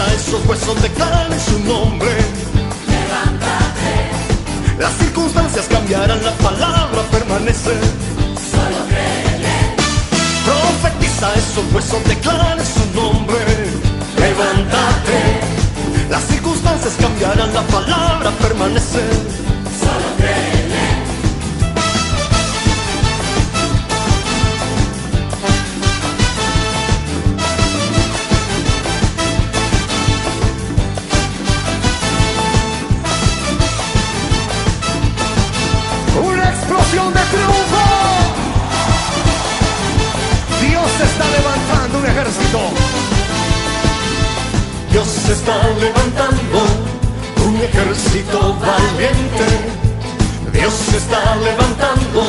[0.00, 2.10] Profetiza esos huesos, declara su nombre.
[2.88, 7.74] Levántate, Las circunstancias cambiarán, la palabra permanece.
[8.50, 9.76] solo créeme.
[10.46, 13.44] Profetiza esos huesos, declara su nombre.
[14.16, 15.20] Levántate.
[16.08, 19.02] Las circunstancias cambiarán, la palabra permanece.
[19.80, 20.59] Solo créeme.
[42.10, 42.60] Ejército.
[44.90, 46.58] Dios está levantando
[47.46, 49.48] un ejército valiente.
[50.52, 52.20] Dios está levantando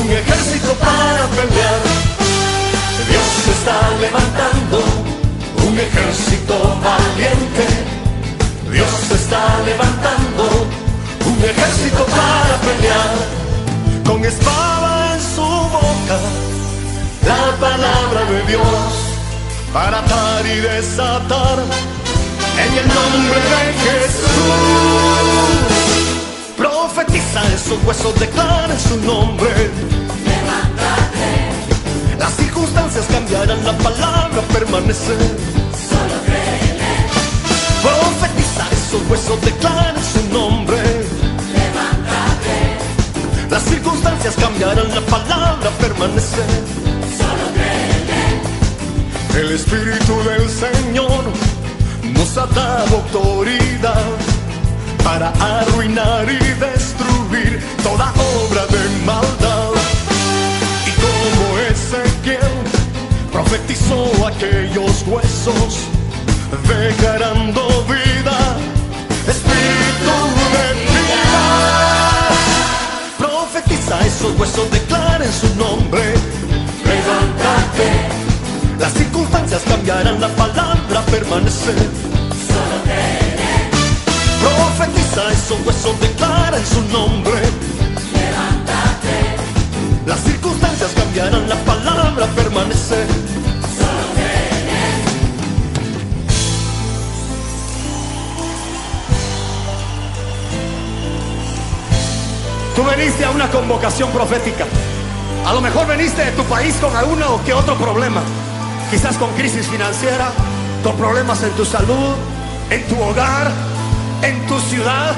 [0.00, 1.82] un ejército para pelear.
[3.10, 4.78] Dios está levantando
[5.66, 6.54] un ejército
[6.88, 7.66] valiente.
[8.70, 10.44] Dios está levantando
[11.26, 13.12] un ejército para pelear.
[14.06, 16.18] Con espada en su boca,
[17.26, 18.62] la palabra de Dios
[19.72, 21.58] para atar y desatar
[22.58, 25.22] en el nombre de Jesús.
[26.56, 29.50] Profetiza esos huesos, declara su nombre.
[30.24, 31.30] Levántate,
[32.18, 35.16] Las circunstancias cambiarán, la palabra permanece.
[35.16, 36.92] solo créeme.
[37.82, 40.78] Profetiza esos huesos, declara su nombre.
[41.56, 42.56] Levántate,
[43.50, 46.42] Las circunstancias cambiarán, la palabra permanece.
[49.34, 51.24] El Espíritu del Señor
[52.12, 54.04] nos ha dado autoridad
[55.02, 55.30] para
[55.60, 58.12] arruinar y destruir toda
[58.44, 59.70] obra de maldad.
[60.86, 62.38] Y como Ezequiel
[63.32, 65.78] profetizó aquellos huesos,
[66.68, 68.56] declarando vida,
[69.26, 70.14] Espíritu
[70.52, 71.44] de vida.
[73.16, 76.41] Profetiza esos huesos, declaren su nombre.
[79.82, 81.72] Cambiarán, la palabra permanece.
[82.46, 82.76] Solo.
[84.40, 87.40] Profetiza esos huesos, declara en su nombre.
[88.12, 89.36] Levántate,
[90.06, 93.06] Las circunstancias cambiarán, la palabra permanece.
[93.76, 94.12] solo.
[102.76, 104.64] Tú veniste a una convocación profética.
[105.44, 108.22] A lo mejor veniste de tu país con alguno que otro problema.
[108.92, 110.30] Quizás con crisis financiera,
[110.84, 112.14] con problemas en tu salud,
[112.68, 113.50] en tu hogar,
[114.20, 115.14] en tu ciudad.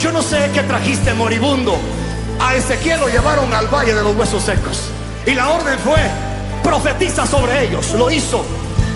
[0.00, 1.78] Yo no sé qué trajiste moribundo.
[2.40, 4.90] A Ezequiel lo llevaron al valle de los huesos secos.
[5.24, 6.00] Y la orden fue,
[6.64, 7.92] profetiza sobre ellos.
[7.92, 8.44] Lo hizo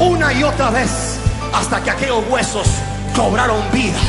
[0.01, 1.19] una y otra vez
[1.55, 2.67] hasta que aquellos huesos
[3.15, 4.01] cobraron vida.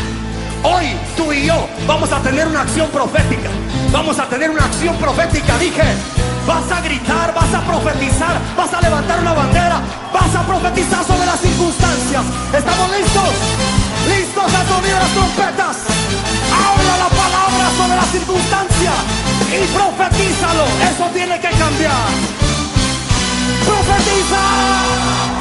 [0.63, 3.51] Hoy tú y yo vamos a tener una acción profética.
[3.91, 5.59] Vamos a tener una acción profética.
[5.59, 5.83] Dije,
[6.47, 9.81] vas a gritar, vas a profetizar, vas a levantar una bandera,
[10.13, 12.23] vas a profetizar sobre las circunstancias.
[12.53, 13.29] ¿Estamos listos?
[14.07, 15.77] ¿Listos a sonido las trompetas?
[16.65, 18.93] Habla la palabra sobre la circunstancia
[19.51, 20.65] y profetízalo.
[20.89, 22.07] Eso tiene que cambiar.
[23.67, 25.36] Profetiza.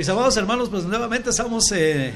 [0.00, 2.14] Mis amados hermanos, pues nuevamente estamos eh,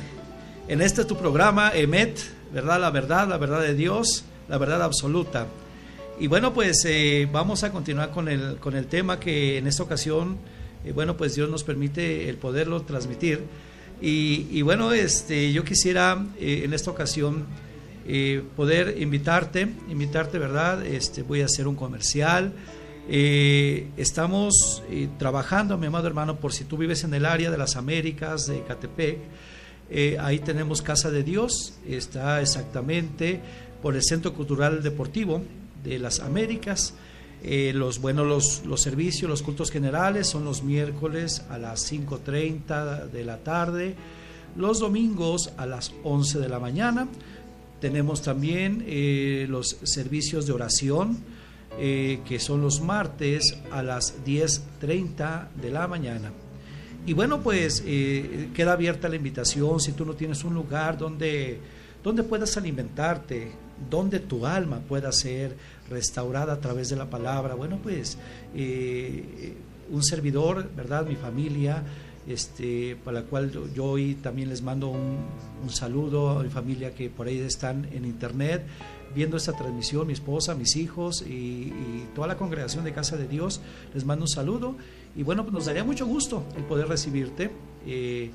[0.68, 2.18] en este tu programa, EMET,
[2.50, 2.80] ¿verdad?
[2.80, 5.48] La verdad, la verdad de Dios, la verdad absoluta.
[6.18, 9.82] Y bueno, pues eh, vamos a continuar con el, con el tema que en esta
[9.82, 10.38] ocasión,
[10.84, 13.40] eh, bueno, pues Dios nos permite el poderlo transmitir.
[14.00, 17.46] Y, bueno, este, yo quisiera en esta ocasión
[18.54, 20.84] poder invitarte, invitarte, ¿verdad?
[20.84, 22.52] Este, voy a hacer un comercial.
[23.06, 27.58] Eh, estamos eh, trabajando, mi amado hermano, por si tú vives en el área de
[27.58, 29.18] las Américas, de Catepec,
[29.90, 33.40] eh, ahí tenemos Casa de Dios, está exactamente
[33.82, 35.42] por el Centro Cultural Deportivo
[35.82, 36.94] de las Américas.
[37.44, 43.24] Los, bueno, los, los servicios, los cultos generales son los miércoles a las 5.30 de
[43.24, 43.94] la tarde,
[44.56, 47.08] los domingos a las 11 de la mañana.
[47.80, 48.84] Tenemos también
[49.50, 51.18] los servicios de oración,
[51.76, 56.30] eh, que son los martes a las 10.30 de la mañana.
[57.04, 61.58] Y bueno, pues eh, queda abierta la invitación si tú no tienes un lugar donde,
[62.04, 63.50] donde puedas alimentarte,
[63.90, 65.56] donde tu alma pueda ser
[65.88, 67.54] restaurada a través de la palabra.
[67.54, 68.18] Bueno, pues
[68.54, 69.54] eh,
[69.90, 71.06] un servidor, ¿verdad?
[71.06, 71.82] Mi familia,
[72.26, 75.18] este, para la cual yo hoy también les mando un,
[75.68, 78.64] saludo a mi familia que por ahí están en internet
[79.14, 81.72] viendo esta transmisión, mi esposa, mis hijos y,
[82.14, 83.60] toda la congregación de Casa de Dios,
[83.94, 84.76] les mando un saludo
[85.16, 87.50] y bueno, pues nos daría mucho gusto el poder recibirte.
[87.86, 88.30] Eh,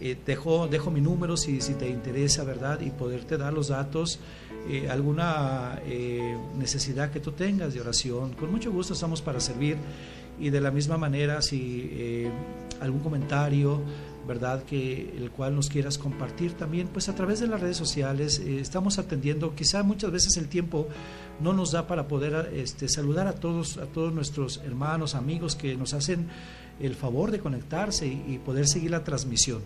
[0.00, 2.80] eh, dejo, dejo mi número si, si, te interesa, ¿verdad?
[2.80, 4.18] Y poderte dar los datos,
[4.68, 5.80] eh, alguna
[6.56, 8.34] necesidad que tú tengas de oración.
[8.34, 9.76] Con mucho gusto estamos para servir
[10.38, 12.30] y de la misma manera si
[12.82, 13.80] algún comentario,
[14.26, 14.64] ¿verdad?
[14.64, 18.60] Que el cual nos quieras compartir también, pues a través de las redes sociales eh,
[18.60, 19.54] estamos atendiendo.
[19.54, 20.88] Quizá muchas veces el tiempo
[21.40, 25.76] no nos da para poder este, saludar a todos, a todos nuestros hermanos, amigos que
[25.76, 26.28] nos hacen
[26.80, 29.62] el favor de conectarse y, poder seguir la transmisión.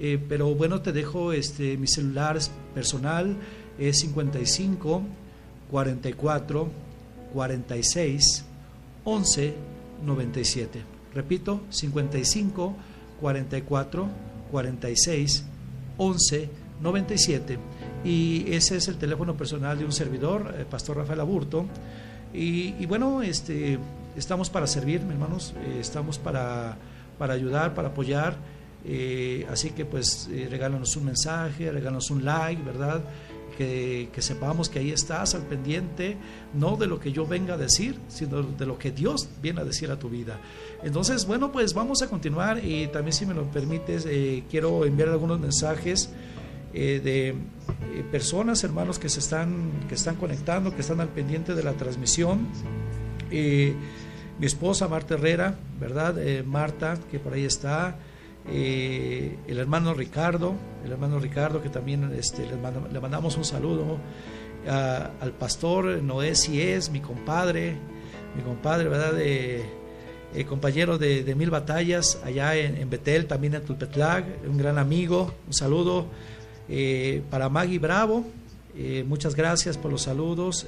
[0.00, 2.38] Eh, pero bueno, te dejo este, mi celular
[2.74, 3.36] personal
[3.78, 5.02] es 55
[5.70, 6.68] 44
[7.32, 8.44] 46
[9.04, 9.54] 11
[10.04, 10.82] 97.
[11.14, 12.74] Repito, 55
[13.20, 14.08] 44
[14.50, 15.44] 46
[15.96, 16.50] 11
[16.80, 17.58] 97
[18.04, 21.66] y ese es el teléfono personal de un servidor, el pastor Rafael Aburto.
[22.32, 23.78] Y, bueno, este,
[24.16, 26.76] estamos para servir, hermanos, eh, estamos para,
[27.18, 28.36] para ayudar, para apoyar.
[28.84, 33.02] Eh, así que pues eh, regálanos un mensaje, regálanos un like, ¿verdad?
[33.58, 36.16] Que, sepamos que ahí estás al pendiente,
[36.54, 39.64] no de lo que yo venga a decir, sino de lo que Dios viene a
[39.64, 40.38] decir a tu vida.
[40.84, 45.08] Entonces, bueno, pues vamos a continuar y también si me lo permites, eh, quiero enviar
[45.08, 46.10] algunos mensajes
[46.72, 47.34] eh, de eh,
[48.12, 52.46] personas, hermanos, que se están, que están conectando, que están al pendiente de la transmisión.
[53.30, 56.14] Mi esposa Marta Herrera, ¿verdad?
[56.44, 57.96] Marta, que por ahí está.
[58.50, 63.44] Eh, el hermano Ricardo, el hermano Ricardo, que también este, le, manda- le mandamos un
[63.44, 63.98] saludo.
[64.66, 67.76] al pastor Noé Sies, mi compadre,
[68.36, 69.12] mi compadre, ¿verdad?
[69.12, 69.62] De,
[70.34, 75.54] eh, compañero de, mil batallas allá en, Betel, también en Tulpetlag, un gran amigo, un
[75.54, 76.06] saludo
[76.68, 78.24] eh, para Maggie Bravo,
[79.06, 80.66] muchas gracias por los saludos,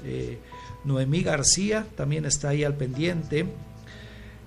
[0.85, 3.47] Noemí García también está ahí al pendiente,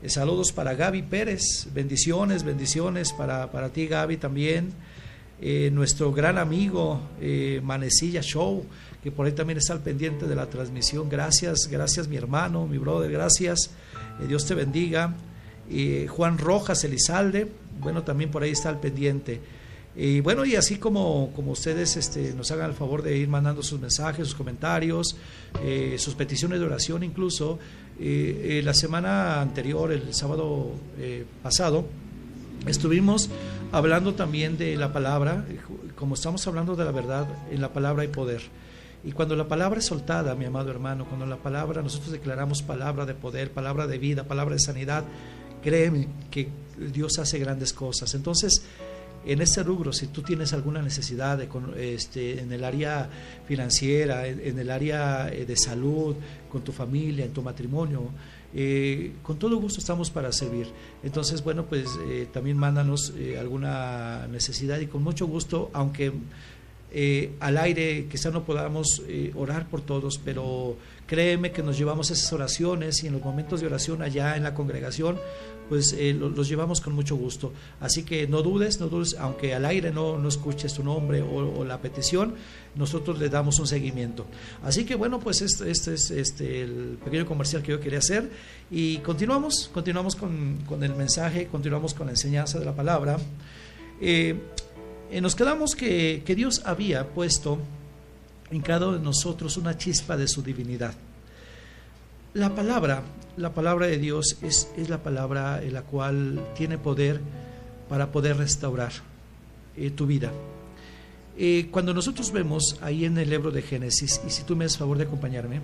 [0.08, 4.74] Saludos para Gaby Pérez, bendiciones, bendiciones para, para ti Gaby también,
[5.46, 8.64] Eh, nuestro gran amigo eh, Manecilla Show,
[9.04, 11.10] que por ahí también está al pendiente de la transmisión.
[11.10, 13.72] Gracias, gracias mi hermano, mi brother, gracias.
[14.22, 15.14] Eh, Dios te bendiga.
[16.08, 17.48] Juan Rojas Elizalde,
[17.82, 19.42] bueno, también por ahí está al pendiente.
[19.98, 23.64] Y bueno, y así como, como ustedes este, nos hagan el favor de ir mandando
[23.64, 25.18] sus mensajes, sus comentarios,
[25.98, 27.60] sus peticiones de oración incluso,
[28.00, 31.86] eh, eh, la semana anterior, el sábado eh, pasado,
[32.66, 33.30] Estuvimos
[33.74, 35.60] hablando también de la palabra, eh,
[35.96, 38.42] como estamos hablando de la verdad, en la palabra hay poder.
[39.04, 43.06] Y cuando la palabra es soltada, mi amado hermano, cuando la palabra, nosotros declaramos palabra
[43.06, 45.04] de poder, palabra de vida, palabra de sanidad,
[45.62, 46.48] créeme que
[46.94, 48.14] Dios hace grandes cosas.
[48.14, 48.64] Entonces,
[49.26, 53.10] en este rubro, si tú tienes alguna necesidad de este, en el área
[53.48, 56.16] financiera, en, en el área eh, de salud,
[56.52, 58.10] con tu familia, en tu matrimonio,
[58.56, 60.68] eh, con todo gusto estamos para servir.
[61.04, 66.14] Entonces, bueno, pues eh, también mándanos eh, alguna necesidad y con mucho gusto, aunque
[66.94, 70.78] eh, al aire quizá no podamos eh, orar por todos, pero
[71.08, 74.54] créeme que nos llevamos esas oraciones y en los momentos de oración allá en la
[74.54, 75.18] congregación,
[75.70, 77.52] pues eh, lo- los llevamos con mucho gusto.
[77.80, 81.64] Así que no dudes, no dudes, aunque al aire no, no escuches tu nombre o,
[81.66, 82.36] la petición,
[82.76, 84.26] nosotros le damos un seguimiento.
[84.64, 88.30] Así que bueno, pues este, este es este, el pequeño comercial que yo quería hacer
[88.70, 93.18] y continuamos, continuamos con, con el mensaje, continuamos con la enseñanza de la palabra.
[95.14, 97.60] Eh, nos quedamos que, que Dios había puesto
[98.52, 100.94] en cada uno de nosotros una chispa de su divinidad.
[102.34, 103.04] La palabra,
[103.38, 107.22] la palabra de Dios es, es la palabra en la cual tiene poder
[107.90, 108.92] para poder restaurar
[109.78, 110.32] eh, tu vida.
[111.38, 114.78] Eh, cuando nosotros vemos ahí en el libro de Génesis, y si tú me haces
[114.78, 115.62] favor de acompañarme,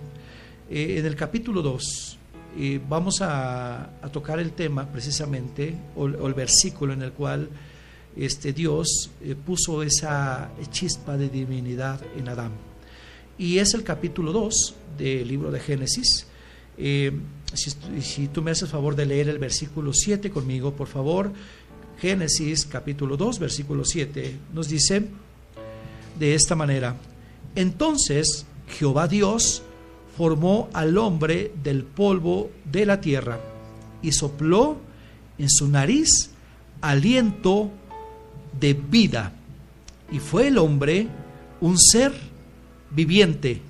[0.69, 2.17] eh, en el capítulo 2
[2.57, 7.49] eh, vamos a, a tocar el tema precisamente, o el versículo en el cual
[8.15, 12.51] este, Dios eh, puso esa chispa de divinidad en Adán.
[13.37, 16.25] Y es el capítulo 2 del libro de Génesis.
[16.77, 17.11] Eh,
[17.53, 21.31] si, tú me haces favor de leer el versículo 7 conmigo, por favor.
[21.99, 25.05] Génesis capítulo 2, versículo 7, nos dice
[26.17, 26.95] de esta manera,
[27.55, 29.63] entonces Jehová Dios
[30.17, 33.39] formó al hombre del polvo de la tierra
[34.01, 34.77] y sopló
[35.37, 36.31] en su nariz
[36.81, 37.71] aliento
[38.59, 39.33] de vida.
[40.11, 41.07] Y fue el hombre
[41.61, 42.13] un ser
[42.91, 43.61] viviente.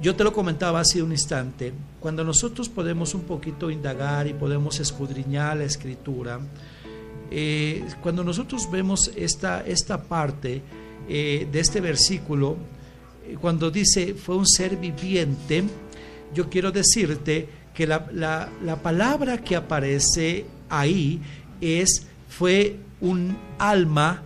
[0.00, 4.80] Yo te lo comentaba hace un instante, cuando nosotros podemos un poquito indagar y podemos
[4.80, 6.40] escudriñar la escritura,
[7.30, 10.60] eh, cuando nosotros vemos esta, esta parte
[11.08, 12.56] eh, de este versículo,
[13.26, 15.64] eh, cuando dice fue un ser viviente,
[16.34, 21.20] yo quiero decirte que la, la, la palabra que aparece ahí
[21.60, 24.22] es fue un alma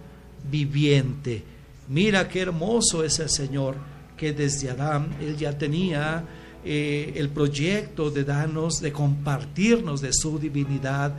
[0.50, 1.42] viviente.
[1.88, 3.76] Mira qué hermoso es el Señor,
[4.16, 6.24] que desde Adán él ya tenía
[6.64, 11.12] eh, el proyecto de darnos, de compartirnos de su divinidad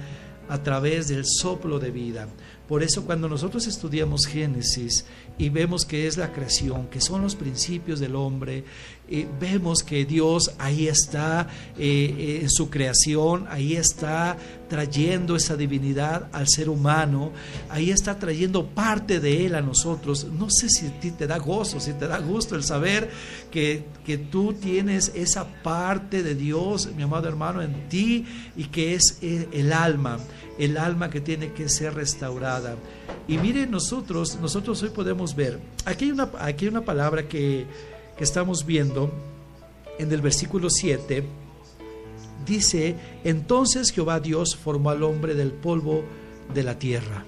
[0.47, 2.27] a través del soplo de vida.
[2.67, 5.05] Por eso cuando nosotros estudiamos Génesis
[5.37, 8.63] y vemos que es la creación, que son los principios del hombre,
[9.11, 11.47] eh, vemos que Dios ahí está
[11.79, 14.37] eh, eh, en su creación, ahí está
[14.69, 17.31] trayendo esa divinidad al ser humano,
[17.69, 20.27] ahí está trayendo parte de Él a nosotros.
[20.37, 23.09] No sé si a ti te da gozo, si te da gusto el saber
[23.49, 28.93] que, que tú tienes esa parte de Dios, mi amado hermano, en ti y que
[28.93, 30.19] es el, alma,
[30.59, 32.75] el alma que tiene que ser restaurada.
[33.27, 37.65] Y miren, nosotros, nosotros hoy podemos ver, aquí hay una, aquí hay una palabra que,
[38.19, 39.09] que estamos viendo
[39.97, 41.23] en el versículo 7,
[42.45, 46.03] dice, entonces Jehová Dios formó al hombre del polvo
[46.53, 47.23] de la tierra.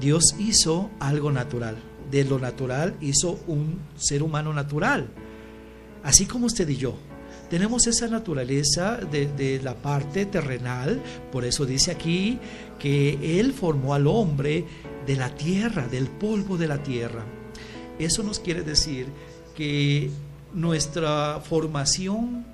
[0.00, 1.76] Dios hizo algo natural,
[2.10, 5.06] de lo natural hizo un ser humano natural,
[6.02, 6.96] así como usted y yo.
[7.48, 11.00] tenemos esa naturaleza de, de, la parte terrenal,
[11.30, 12.40] por eso dice aquí
[12.80, 14.64] que Él formó al hombre
[15.06, 17.24] de la tierra, del polvo de la tierra.
[18.00, 19.06] Eso nos quiere decir
[19.60, 20.08] que
[20.54, 22.46] nuestra formación,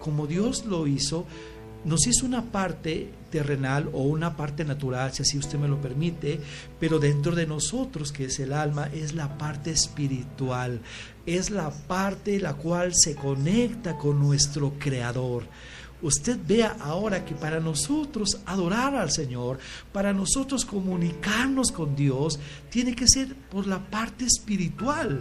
[0.00, 1.26] como Dios lo hizo,
[1.84, 6.40] nos hizo una parte terrenal o una parte natural, si así usted me lo permite,
[6.80, 10.80] pero dentro de nosotros, que es el alma, es la parte espiritual,
[11.26, 15.44] es la parte la cual se conecta con nuestro Creador.
[16.00, 19.58] Usted vea ahora que para nosotros adorar al Señor,
[19.92, 22.40] para nosotros comunicarnos con Dios,
[22.70, 25.20] tiene que ser por la parte espiritual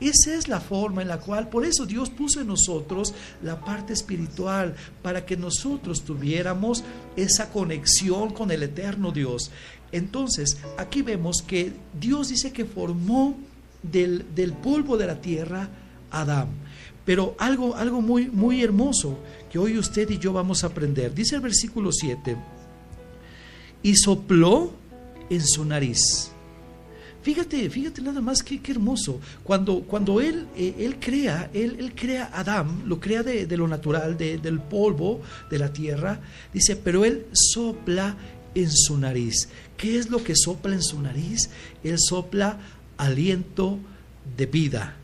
[0.00, 3.92] esa es la forma en la cual, por eso Dios puso en nosotros la parte
[3.92, 6.84] espiritual, para que nosotros tuviéramos
[7.16, 9.50] esa conexión con el eterno Dios.
[9.90, 13.36] Entonces, aquí vemos que Dios dice que formó
[13.82, 14.24] del,
[14.62, 15.68] polvo de la tierra
[16.10, 16.48] Adán.
[17.04, 19.18] Pero algo, algo muy, muy hermoso
[19.50, 21.14] que hoy usted y yo vamos a aprender.
[21.14, 22.36] Dice el versículo 7,
[23.82, 24.72] y sopló
[25.30, 26.30] en su nariz
[27.28, 29.20] Fíjate, fíjate nada más qué, hermoso.
[29.44, 33.68] Cuando, cuando él, eh, él crea, él, él, crea a Adán, lo crea de, lo
[33.68, 35.20] natural, del polvo
[35.50, 36.22] de la tierra,
[36.54, 38.16] dice, pero él sopla
[38.54, 39.50] en su nariz.
[39.76, 41.50] ¿Qué es lo que sopla en su nariz?
[41.84, 42.60] Él sopla
[42.96, 43.78] aliento
[44.34, 44.96] de vida.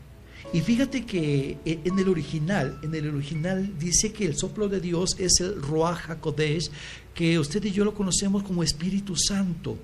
[0.51, 4.79] Y fíjate que eh, en el original, en el original dice que el soplo de
[4.79, 6.71] Dios es el Ruach HaKodesh,
[7.13, 9.77] que usted y yo lo conocemos como Espíritu Santo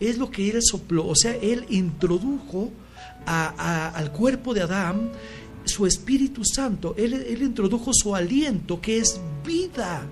[0.00, 2.70] es lo que él sopló, o sea, él introdujo
[3.26, 5.10] al cuerpo de Adán
[5.66, 10.02] su Espíritu Santo, él, introdujo su aliento que es vida.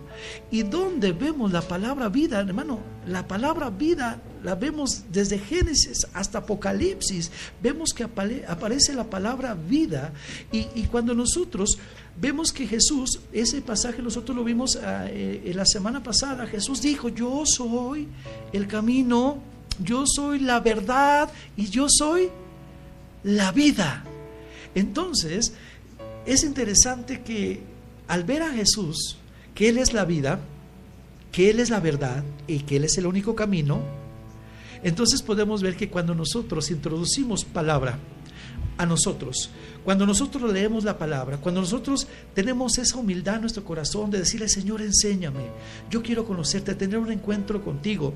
[0.51, 2.81] ¿Y dónde vemos la palabra vida, hermano?
[3.07, 7.31] La palabra vida la vemos desde Génesis hasta Apocalipsis.
[7.63, 10.13] Vemos que aparece la palabra vida.
[10.51, 11.79] Y, cuando nosotros
[12.21, 17.45] vemos que Jesús, ese pasaje nosotros lo vimos en la semana pasada, Jesús dijo, yo
[17.47, 18.09] soy
[18.53, 22.31] el camino, yo soy la verdad y yo soy
[23.23, 24.05] la vida.
[24.75, 25.55] Entonces,
[26.27, 27.63] es interesante que
[28.09, 29.17] al ver a Jesús,
[29.55, 30.41] que Él es la vida,
[31.33, 33.81] que Él es la verdad y que Él es el único camino,
[34.83, 37.99] entonces podemos ver que cuando nosotros introducimos palabra
[38.77, 39.51] a nosotros,
[39.85, 44.49] cuando nosotros leemos la palabra, cuando nosotros tenemos esa humildad en nuestro corazón de decirle,
[44.49, 45.47] Señor, enséñame,
[45.91, 48.13] yo quiero conocerte, tener un encuentro contigo,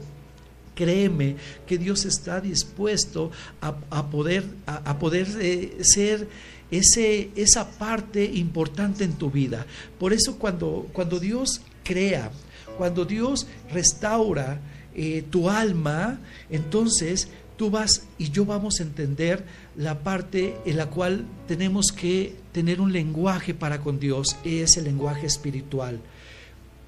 [0.79, 1.35] créeme
[1.67, 6.29] que Dios está dispuesto a, poder, a, poder eh, ser
[6.71, 9.67] ese, esa parte importante en tu vida.
[9.99, 12.31] Por eso cuando, cuando Dios crea,
[12.77, 14.61] cuando Dios restaura
[14.95, 17.27] eh, tu alma, entonces
[17.57, 19.45] tú vas y yo vamos a entender
[19.77, 24.85] la parte en la cual tenemos que tener un lenguaje para con Dios, es el
[24.85, 25.99] lenguaje espiritual.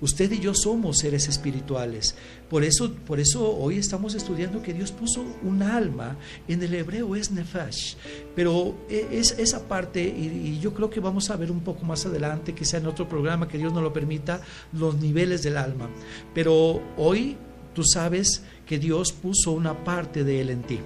[0.01, 2.15] Usted y yo somos seres espirituales.
[2.49, 6.17] Por eso, por eso hoy estamos estudiando que Dios puso un alma.
[6.49, 7.97] En el hebreo es nefesh.
[8.35, 12.07] Pero e, es esa parte, y, yo creo que vamos a ver un poco más
[12.07, 14.41] adelante, sea en otro programa, que Dios nos lo permita,
[14.73, 15.91] los niveles del alma.
[16.35, 17.37] Pero hoy
[17.75, 20.81] tú sabes que Dios puso una parte de Él en ti.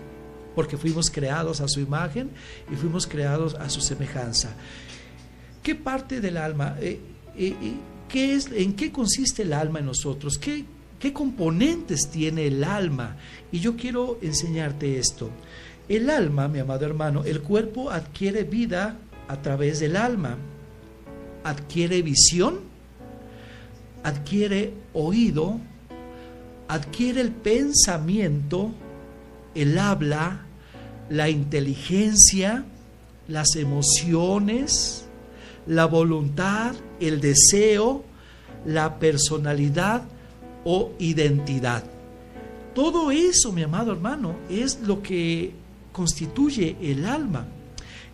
[0.57, 2.31] Porque fuimos creados a su imagen
[2.73, 4.55] y fuimos creados a su semejanza.
[5.62, 6.77] ¿Qué parte del alma?
[6.81, 7.01] Eh,
[7.37, 7.55] eh,
[8.15, 10.39] eh, es, ¿En qué consiste el alma en nosotros?
[10.39, 10.65] ¿Qué,
[10.99, 13.17] ¿Qué componentes tiene el alma?
[13.53, 15.31] Y yo quiero enseñarte esto.
[15.89, 18.99] El alma, mi amado hermano, el cuerpo adquiere vida
[19.29, 20.39] a través del alma.
[21.45, 22.61] Adquiere visión,
[24.03, 25.61] adquiere oído,
[26.69, 28.71] adquiere el pensamiento,
[29.55, 30.47] el habla,
[31.11, 32.65] la inteligencia,
[33.29, 35.07] las emociones,
[35.67, 38.05] la voluntad, el deseo,
[38.64, 40.05] la personalidad
[40.64, 41.84] o identidad.
[42.74, 45.53] Todo eso, mi amado hermano, es lo que
[45.92, 47.47] constituye el alma.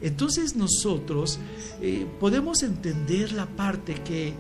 [0.02, 1.38] Entonces nosotros
[1.80, 4.34] eh, podemos entender la parte que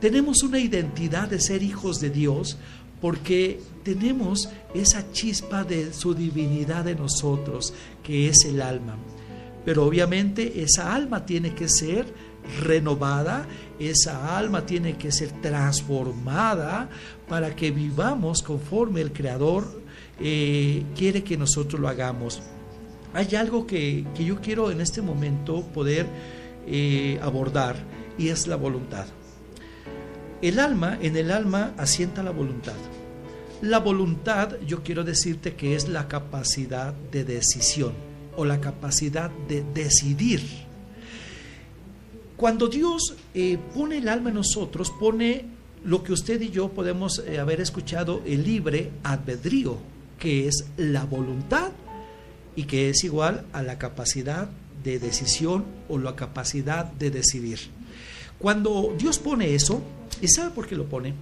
[0.00, 2.56] tenemos una identidad de ser hijos de Dios
[3.00, 7.72] porque tenemos esa chispa de su divinidad en nosotros,
[8.02, 8.96] que es el alma.
[9.64, 12.06] Pero obviamente esa alma tiene que ser
[12.58, 13.46] renovada,
[13.78, 16.88] esa alma tiene que ser transformada
[17.28, 19.80] para que vivamos conforme el Creador
[20.20, 22.42] eh, quiere que nosotros lo hagamos.
[23.14, 26.06] Hay algo que, yo quiero en este momento poder
[26.66, 27.76] eh, abordar
[28.18, 29.06] y es la voluntad.
[30.42, 32.76] El alma, en el alma asienta la voluntad.
[33.62, 37.92] La voluntad, yo quiero decirte que es la capacidad de decisión
[38.36, 40.69] o la capacidad de decidir
[42.40, 45.44] Cuando Dios eh, pone el alma en nosotros, pone
[45.84, 49.76] lo que usted y yo podemos eh, haber escuchado, el libre albedrío,
[50.18, 51.70] que es la voluntad
[52.56, 54.48] y que es igual a la capacidad
[54.82, 57.58] de decisión o la capacidad de decidir.
[58.38, 59.82] Cuando Dios pone eso,
[60.22, 61.12] ¿y sabe por qué lo pone?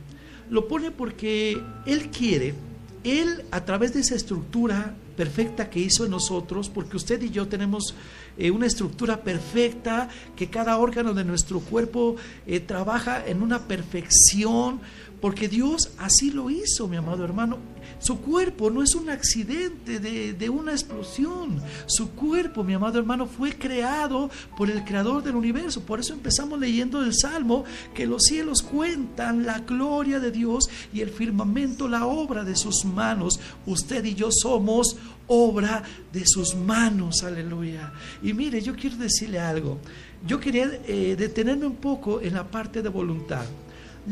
[0.48, 2.54] Lo pone porque Él quiere,
[3.02, 7.48] Él a través de esa estructura perfecta que hizo en nosotros, porque usted y yo
[7.48, 7.92] tenemos
[8.38, 12.14] eh, una estructura perfecta, que cada órgano de nuestro cuerpo
[12.46, 14.80] eh, trabaja en una perfección,
[15.20, 17.58] porque Dios así lo hizo, mi amado hermano.
[17.98, 21.60] Su cuerpo no es un accidente de, de, una explosión.
[21.86, 25.82] Su cuerpo, mi amado hermano, fue creado por el creador del universo.
[25.82, 27.64] Por eso empezamos leyendo el Salmo,
[27.94, 32.84] que los cielos cuentan la gloria de Dios y el firmamento la obra de sus
[32.84, 33.40] manos.
[33.66, 34.96] Usted y yo somos
[35.26, 37.24] obra de sus manos.
[37.24, 37.92] Aleluya.
[38.22, 39.78] Y mire, yo quiero decirle algo.
[40.26, 43.44] Yo quería eh, detenerme un poco en la parte de voluntad.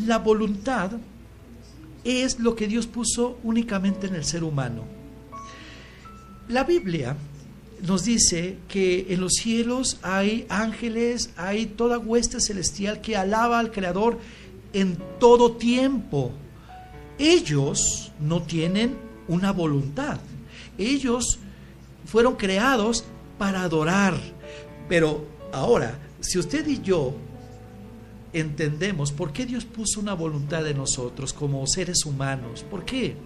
[0.04, 0.92] La voluntad
[2.04, 4.84] es lo que Dios puso únicamente en el ser humano.
[6.48, 7.16] La Biblia
[7.86, 13.72] nos dice que en los cielos hay ángeles, hay toda hueste celestial que alaba al
[13.72, 14.18] Creador
[14.72, 16.32] en todo tiempo.
[17.18, 18.96] Ellos no tienen
[19.28, 20.18] una voluntad.
[20.78, 21.38] Ellos
[22.04, 23.04] fueron creados
[23.38, 24.14] para adorar.
[24.88, 27.14] Pero ahora, si usted y yo
[28.40, 32.64] entendemos por qué Dios puso una voluntad en nosotros como seres humanos.
[32.68, 33.16] ¿Por qué?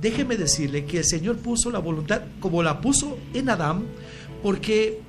[0.00, 3.84] Déjeme decirle que el Señor puso la voluntad como la puso en Adán,
[4.42, 5.00] porque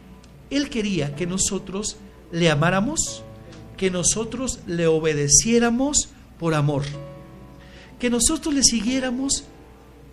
[0.50, 1.98] Él quería que nosotros
[2.32, 3.24] le amáramos,
[3.78, 6.10] que nosotros le obedeciéramos
[6.40, 6.84] por amor,
[8.00, 9.46] que nosotros le siguiéramos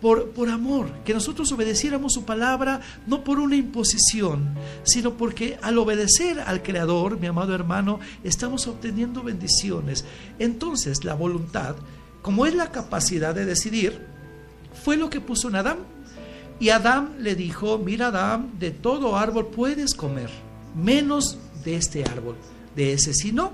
[0.01, 5.77] por, por, amor, que nosotros obedeciéramos su palabra no por una imposición, sino porque al
[5.77, 10.03] obedecer al Creador, mi amado hermano, estamos obteniendo bendiciones.
[10.39, 11.75] Entonces la voluntad,
[12.21, 14.05] como es la capacidad de decidir,
[14.83, 15.77] fue lo que puso en Adán.
[16.59, 20.29] Y Adán le dijo, mira Adán, de todo árbol puedes comer,
[20.75, 22.35] menos de este árbol,
[22.75, 23.53] de ese sí no.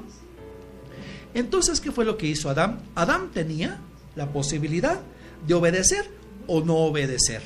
[1.34, 2.80] Entonces, ¿qué fue lo que hizo Adán?
[2.96, 3.80] Adán tenía
[4.16, 5.00] la posibilidad
[5.46, 6.17] de obedecer
[6.48, 7.42] o no obedecer.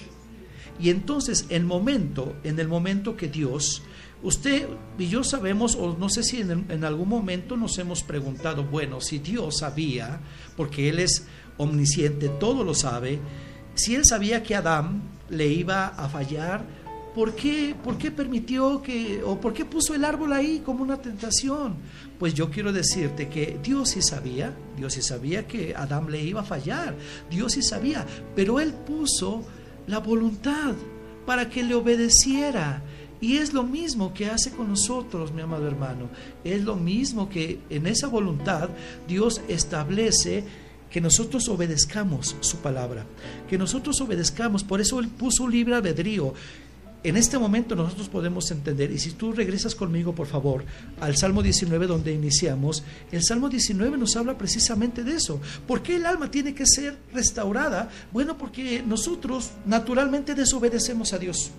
[0.79, 3.83] Y entonces el momento, en el momento que Dios,
[4.23, 8.63] usted y yo sabemos, o no sé si en, en, algún momento nos hemos preguntado,
[8.63, 10.19] bueno, si Dios sabía,
[10.57, 11.27] porque Él es
[11.57, 13.19] omnisciente, todo lo sabe,
[13.75, 16.65] si Él sabía que Adán le iba a fallar,
[17.13, 21.01] ¿por qué, ¿por qué permitió que, o por qué puso el árbol ahí como una
[21.01, 21.75] tentación?
[22.19, 26.41] Pues yo quiero decirte que Dios sí sabía, Dios sí sabía que Adán le iba
[26.41, 26.95] a fallar,
[27.29, 28.05] Dios sí sabía,
[28.35, 29.43] pero Él puso
[29.87, 30.73] la voluntad
[31.25, 32.83] para que le obedeciera.
[33.19, 36.09] Y es lo mismo que hace con nosotros, mi amado hermano.
[36.43, 38.69] Es lo mismo que en esa voluntad
[39.07, 40.43] Dios establece
[40.89, 43.05] que nosotros obedezcamos su palabra,
[43.47, 44.63] que nosotros obedezcamos.
[44.63, 46.33] Por eso Él puso libre albedrío
[47.03, 50.63] en este momento nosotros podemos entender, y si tú regresas conmigo, por favor,
[50.99, 55.41] al Salmo 19 donde iniciamos, el Salmo 19 nos habla precisamente de eso.
[55.67, 57.89] ¿Por qué el alma tiene que ser restaurada?
[58.11, 61.51] Bueno, porque nosotros naturalmente desobedecemos a Dios.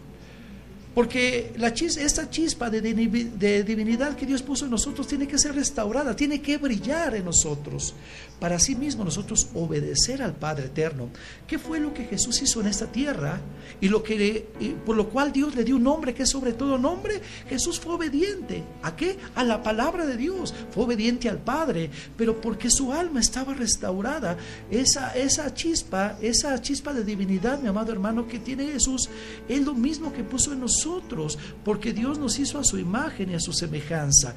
[0.94, 6.14] Porque esta chispa de, de, divinidad que Dios puso en nosotros tiene que ser restaurada,
[6.14, 7.94] tiene que brillar en nosotros.
[8.42, 11.10] Para sí mismo nosotros obedecer al Padre Eterno.
[11.46, 13.40] ¿Qué fue lo que Jesús hizo en esta tierra?
[13.80, 14.48] Y, lo que,
[14.84, 17.20] por lo cual Dios le dio un nombre que es sobre todo nombre.
[17.48, 18.64] Jesús fue obediente.
[18.82, 19.16] ¿A qué?
[19.36, 20.52] A la palabra de Dios.
[20.72, 21.88] Fue obediente al Padre.
[22.16, 24.36] Pero porque su alma estaba restaurada,
[24.70, 29.08] esa, esa chispa, esa chispa de divinidad, mi amado hermano, que tiene Jesús,
[29.48, 33.30] es lo mismo que puso en nosotros nosotros, porque Dios nos hizo a su imagen
[33.30, 34.34] y a su semejanza.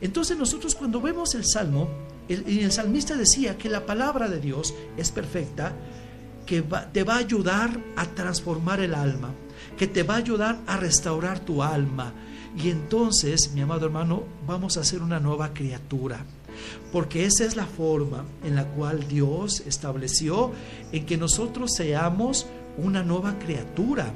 [0.00, 1.88] Entonces nosotros cuando vemos el Salmo,
[2.28, 5.74] el, el salmista decía que la palabra de Dios es perfecta,
[6.46, 9.34] que te va a ayudar a transformar el alma,
[9.76, 12.14] que te va a ayudar a restaurar tu alma.
[12.56, 16.24] Y entonces, mi amado hermano, vamos a ser una nueva criatura.
[16.90, 20.52] Porque esa es la forma en la cual Dios estableció
[20.92, 22.46] en que nosotros seamos
[22.78, 24.12] una nueva criatura.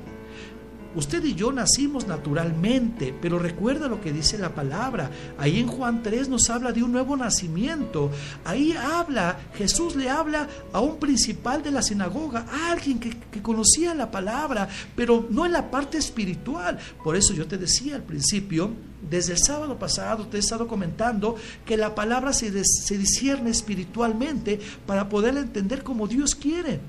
[0.94, 5.10] Usted y yo nacimos naturalmente, pero recuerda lo que dice la palabra.
[5.38, 8.10] Ahí en Juan 3 nos habla de un nuevo nacimiento.
[8.44, 13.94] Ahí habla, Jesús le habla a un principal de la sinagoga, a alguien que, conocía
[13.94, 16.78] la palabra, pero no en la parte espiritual.
[17.02, 18.70] Por eso yo te decía al principio,
[19.08, 24.60] desde el sábado pasado te he estado comentando que la palabra se, se discierne espiritualmente
[24.86, 26.80] para poder entender como Dios quiere.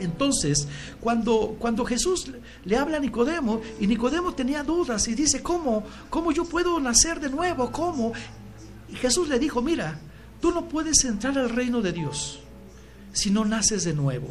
[0.00, 0.66] Entonces,
[1.00, 2.30] cuando, cuando Jesús
[2.64, 5.84] le habla a Nicodemo, y Nicodemo tenía dudas y dice, ¿cómo?
[6.08, 7.70] ¿Cómo yo puedo nacer de nuevo?
[7.70, 8.12] ¿Cómo?
[8.88, 10.00] Y Jesús le dijo, mira,
[10.40, 12.40] tú no puedes entrar al reino de Dios
[13.12, 14.28] si no naces de nuevo.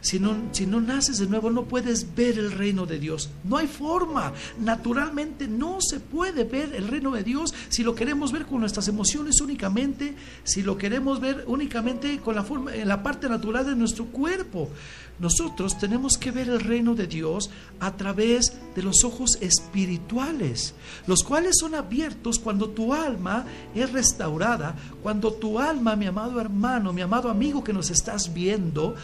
[0.00, 3.30] Si no, si no naces de nuevo, no puedes ver el reino de Dios.
[3.44, 4.32] No hay forma.
[4.58, 8.88] Naturalmente no se puede ver el reino de Dios si lo queremos ver con nuestras
[8.88, 13.76] emociones únicamente, si lo queremos ver únicamente con la forma, en la parte natural de
[13.76, 14.70] nuestro cuerpo.
[15.18, 20.74] Nosotros tenemos que ver el reino de Dios a través de los ojos espirituales,
[21.06, 23.44] los cuales son abiertos cuando tu alma
[23.74, 28.94] es restaurada, cuando tu alma, mi amado hermano, mi amado amigo que nos estás viendo,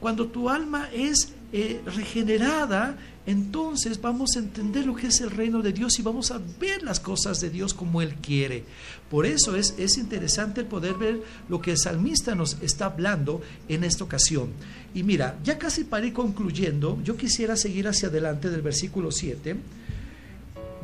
[0.00, 2.96] cuando tu alma es eh, regenerada,
[3.26, 6.82] entonces vamos a entender lo que es el reino de Dios y vamos a ver
[6.82, 8.64] las cosas de Dios como Él quiere.
[9.10, 13.42] Por eso es, es interesante el poder ver lo que el salmista nos está hablando
[13.68, 14.48] en esta ocasión.
[14.94, 19.56] Y mira, ya casi para ir concluyendo, yo quisiera seguir hacia adelante del versículo 7.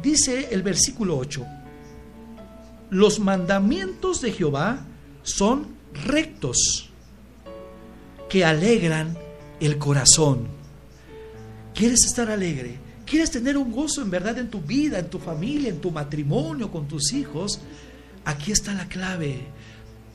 [0.03, 1.47] Dice el versículo 8,
[2.91, 4.85] los mandamientos de Jehová
[5.23, 5.67] son
[6.05, 6.86] rectos
[8.29, 9.17] que alegran
[9.61, 10.49] el corazón.
[11.75, 12.79] ¿Quieres estar alegre?
[13.05, 16.71] ¿Quieres tener un gozo en verdad en tu vida, en tu familia, en tu matrimonio,
[16.71, 17.61] con tus hijos?
[18.25, 19.47] Aquí está la clave.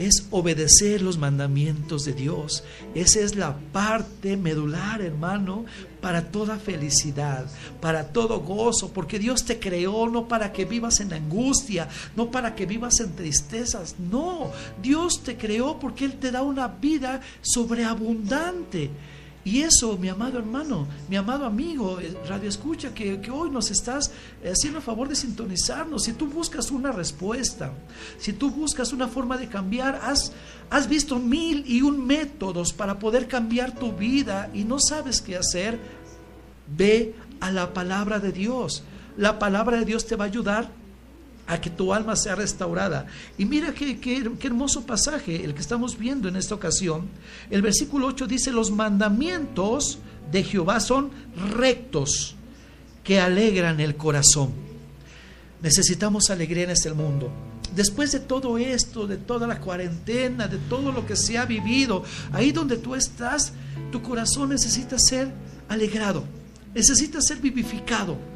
[0.02, 2.64] Es obedecer los mandamientos de Dios.
[2.95, 5.66] Esa es la parte medular, hermano,
[6.02, 7.45] para toda felicidad,
[7.80, 12.56] para todo gozo, porque Dios te creó no para que vivas en angustia, no para
[12.56, 18.89] que vivas en tristezas, no, Dios te creó porque Él te da una vida sobreabundante.
[19.44, 24.12] Y eso, mi amado hermano, mi amado amigo, eh, Radio Escucha, que, hoy nos estás
[24.44, 26.04] eh, haciendo el favor de sintonizarnos.
[26.04, 27.74] Si tú buscas una respuesta,
[28.20, 30.32] si tú buscas una forma de cambiar, has,
[30.70, 35.38] has visto mil y un métodos para poder cambiar tu vida y no sabes qué
[35.38, 35.80] hacer,
[36.78, 38.84] ve a la palabra de Dios.
[39.18, 40.80] La palabra de Dios te va a ayudar
[41.52, 43.08] a que tu alma sea restaurada.
[43.38, 47.10] Y mira qué, qué, qué, hermoso pasaje el que estamos viendo en esta ocasión.
[47.49, 49.99] El versículo 8 dice, los mandamientos
[50.32, 51.12] de Jehová son
[51.58, 52.36] rectos,
[53.04, 54.54] que alegran el corazón.
[55.62, 57.30] Necesitamos alegría en este mundo.
[57.76, 62.04] Después de todo esto, de toda la cuarentena, de todo lo que se ha vivido,
[62.32, 63.52] ahí donde tú estás,
[63.91, 65.30] tu corazón necesita ser
[65.68, 66.24] alegrado,
[66.74, 68.30] necesita ser vivificado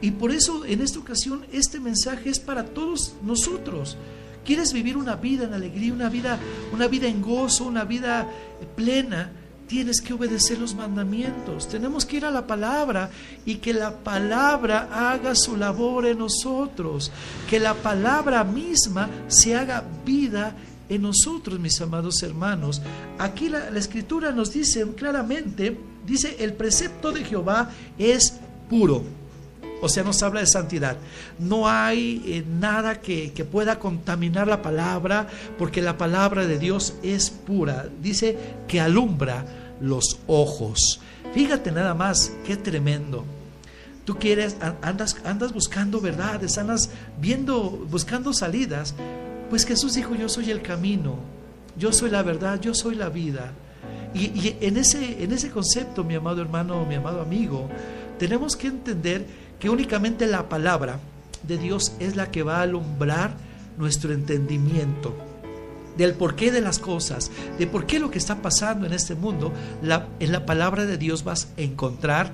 [0.00, 3.96] y por eso en esta ocasión este mensaje es para todos nosotros.
[4.44, 6.38] ¿Quieres vivir una vida en alegría, una vida,
[6.72, 8.28] una vida en gozo, una vida
[8.76, 9.32] plena?
[9.66, 11.66] Tienes que obedecer los mandamientos.
[11.68, 13.08] Tenemos que ir a la palabra
[13.46, 17.10] y que la palabra haga su labor en nosotros.
[17.48, 20.54] Que la palabra misma se haga vida
[20.90, 22.82] en nosotros, mis amados hermanos.
[23.18, 28.34] Aquí la, la escritura nos dice claramente, dice, el precepto de Jehová es
[28.68, 29.23] puro
[29.84, 30.96] o sea, nos habla de santidad.
[31.38, 35.28] No hay eh, nada que, que, pueda contaminar la palabra,
[35.58, 37.86] porque la palabra de Dios es pura.
[38.00, 39.44] Dice que alumbra
[39.82, 41.00] los ojos.
[41.34, 43.26] Fíjate nada más, qué tremendo.
[44.06, 46.88] Tú quieres, andas, andas buscando verdades, andas
[47.20, 48.94] viendo, buscando salidas.
[49.50, 51.18] Pues Jesús dijo, yo soy el camino,
[51.76, 53.52] yo soy la verdad, yo soy la vida.
[54.14, 57.68] Y, y en, ese, en ese concepto, mi amado hermano, mi amado amigo,
[58.18, 61.00] tenemos que entender que únicamente la palabra
[61.42, 63.34] de Dios es la que va a alumbrar
[63.78, 65.16] nuestro entendimiento
[65.96, 69.54] del porqué de las cosas, de por qué lo que está pasando en este mundo,
[69.80, 72.30] la, en la palabra de Dios vas a encontrar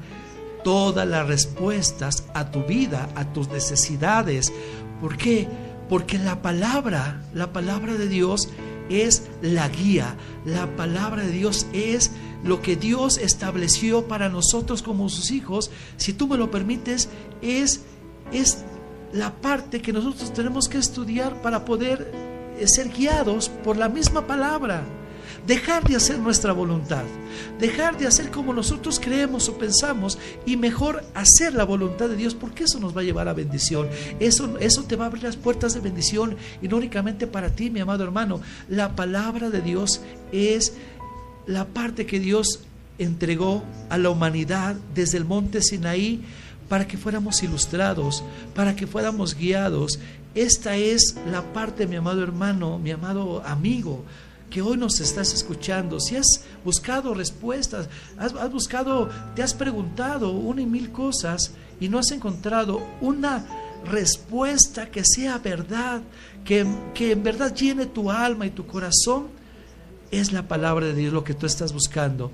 [0.64, 4.52] todas las respuestas a tu vida, a tus necesidades.
[5.00, 5.46] ¿Por qué?
[5.88, 8.48] Porque la palabra, la palabra de Dios
[8.88, 12.10] es la guía, la palabra de Dios es
[12.42, 17.08] lo que Dios estableció para nosotros como sus hijos, si tú me lo permites,
[17.42, 17.82] es,
[18.32, 18.64] es
[19.12, 22.12] la parte que nosotros tenemos que estudiar para poder
[22.58, 24.82] eh, ser guiados por la misma palabra.
[25.46, 27.04] Dejar de hacer nuestra voluntad,
[27.58, 32.34] dejar de hacer como nosotros creemos o pensamos y mejor hacer la voluntad de Dios
[32.34, 33.88] porque eso nos va a llevar a bendición.
[34.18, 37.70] Eso, eso te va a abrir las puertas de bendición y no únicamente para ti,
[37.70, 38.40] mi amado hermano.
[38.68, 40.74] La palabra de Dios es
[41.46, 42.60] la parte que Dios
[42.98, 46.22] entregó a la humanidad desde el monte Sinaí
[46.68, 48.22] para que fuéramos ilustrados,
[48.54, 49.98] para que fuéramos guiados.
[50.34, 54.04] Esta es la parte, mi amado hermano, mi amado amigo,
[54.50, 55.98] que hoy nos estás escuchando.
[55.98, 57.88] Si has buscado respuestas,
[58.18, 63.44] has, has buscado, te has preguntado una y mil cosas y no has encontrado una
[63.84, 66.02] respuesta que sea verdad,
[66.44, 69.39] que, que en verdad llene tu alma y tu corazón,
[70.10, 72.30] es la palabra de Dios lo que tú estás buscando.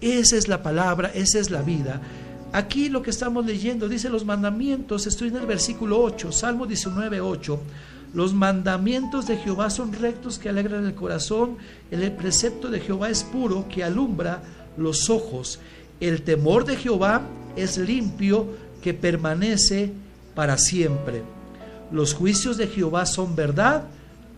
[0.00, 2.00] Esa es la palabra, esa es la vida.
[2.52, 7.20] Aquí lo que estamos leyendo dice los mandamientos, estoy en el versículo 8, Salmo 19,
[7.20, 7.60] 8.
[8.14, 11.56] Los mandamientos de Jehová son rectos que alegran el corazón.
[11.90, 14.40] El precepto de Jehová es puro que alumbra
[14.76, 15.58] los ojos.
[15.98, 17.22] El temor de Jehová
[17.56, 18.46] es limpio
[18.82, 19.92] que permanece
[20.36, 21.22] para siempre.
[21.90, 23.84] Los juicios de Jehová son verdad,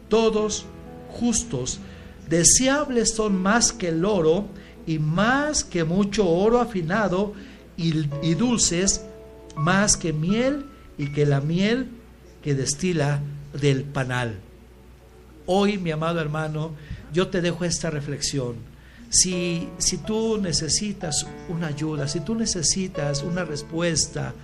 [0.09, 0.65] todos
[1.11, 1.81] justos.
[2.29, 4.47] Deseables son más que el oro
[4.87, 7.35] y más que mucho oro afinado
[7.77, 9.03] y, y dulces,
[9.57, 10.67] más que miel
[10.99, 11.89] y que la miel
[12.43, 13.21] que destila
[13.61, 14.37] del panal.
[15.47, 16.73] Hoy, mi amado hermano,
[17.13, 18.57] yo te dejo esta reflexión.
[19.09, 24.35] Si, si tú necesitas una ayuda, si tú necesitas una respuesta,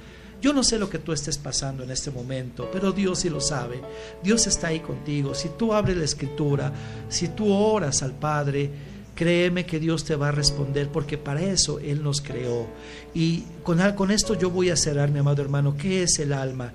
[0.43, 3.41] yo no sé lo que tú estés pasando en este momento, pero Dios sí lo
[3.41, 3.81] sabe.
[4.25, 5.37] Dios está ahí contigo.
[5.37, 6.73] Si tú abres la escritura,
[7.09, 8.69] si tú oras al Padre,
[9.15, 12.67] créeme que Dios te va a responder porque para eso Él nos creó.
[13.15, 16.73] Y con, esto yo voy a cerrar, mi amado hermano, ¿qué es el alma?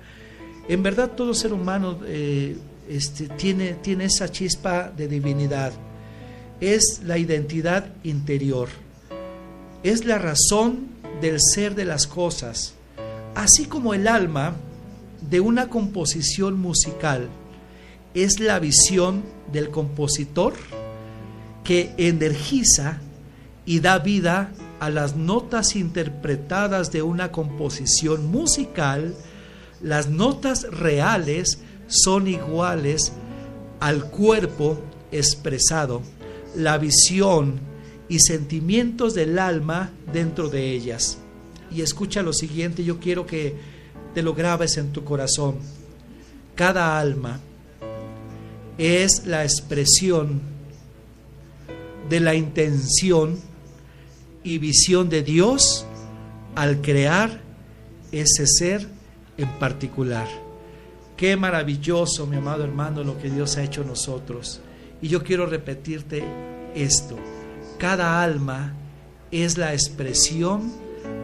[0.66, 2.56] En verdad todo ser humano eh,
[2.88, 5.74] este, tiene, tiene esa chispa de divinidad.
[6.58, 8.70] Es la identidad interior.
[9.82, 10.88] Es la razón
[11.20, 12.77] del ser de las cosas.
[13.38, 14.56] Así como el alma
[15.30, 17.28] de una composición musical
[18.12, 19.22] es la visión
[19.52, 20.54] del compositor
[21.62, 23.00] que energiza
[23.64, 29.14] y da vida a las notas interpretadas de una composición musical,
[29.80, 33.12] las notas reales son iguales
[33.78, 34.80] al cuerpo
[35.12, 36.02] expresado,
[36.56, 37.60] la visión
[38.08, 41.18] y sentimientos del alma dentro de ellas.
[41.70, 43.54] Y escucha lo siguiente, yo quiero que
[44.14, 45.56] te lo grabes en tu corazón.
[46.54, 47.40] Cada alma
[48.78, 50.40] es la expresión
[52.08, 53.38] de la intención
[54.42, 55.84] y visión de Dios
[56.54, 57.40] al crear
[58.12, 58.88] ese ser
[59.36, 60.28] en particular.
[61.16, 64.60] Qué maravilloso, mi amado hermano, lo que Dios ha hecho nosotros.
[65.02, 66.24] Y yo quiero repetirte
[66.74, 67.16] esto.
[67.78, 68.74] Cada alma
[69.30, 70.72] es la expresión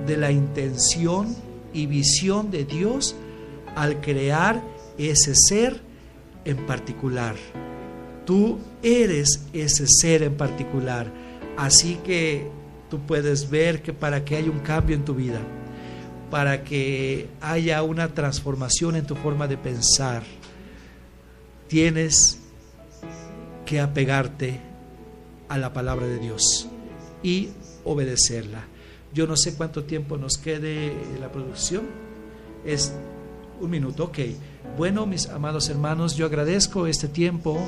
[0.07, 1.35] de la intención
[1.73, 3.17] y visión de Dios
[3.75, 4.63] al crear
[4.99, 5.81] ese ser
[6.45, 7.35] en particular.
[8.25, 11.11] Tú eres ese ser en particular.
[11.57, 12.49] Así que
[12.91, 15.41] tú puedes ver que para que haya un cambio en tu vida,
[16.31, 20.23] para que haya una transformación en tu forma de pensar,
[21.69, 22.39] tienes
[23.67, 24.61] que apegarte
[25.49, 26.69] a la palabra de Dios
[27.23, 27.51] y
[27.85, 28.74] obedecerla.
[29.15, 31.85] Yo no sé cuánto tiempo nos quede la producción.
[32.65, 32.93] Es
[33.61, 34.19] un minuto, ok.
[34.77, 37.59] Bueno, mis amados hermanos, yo agradezco este tiempo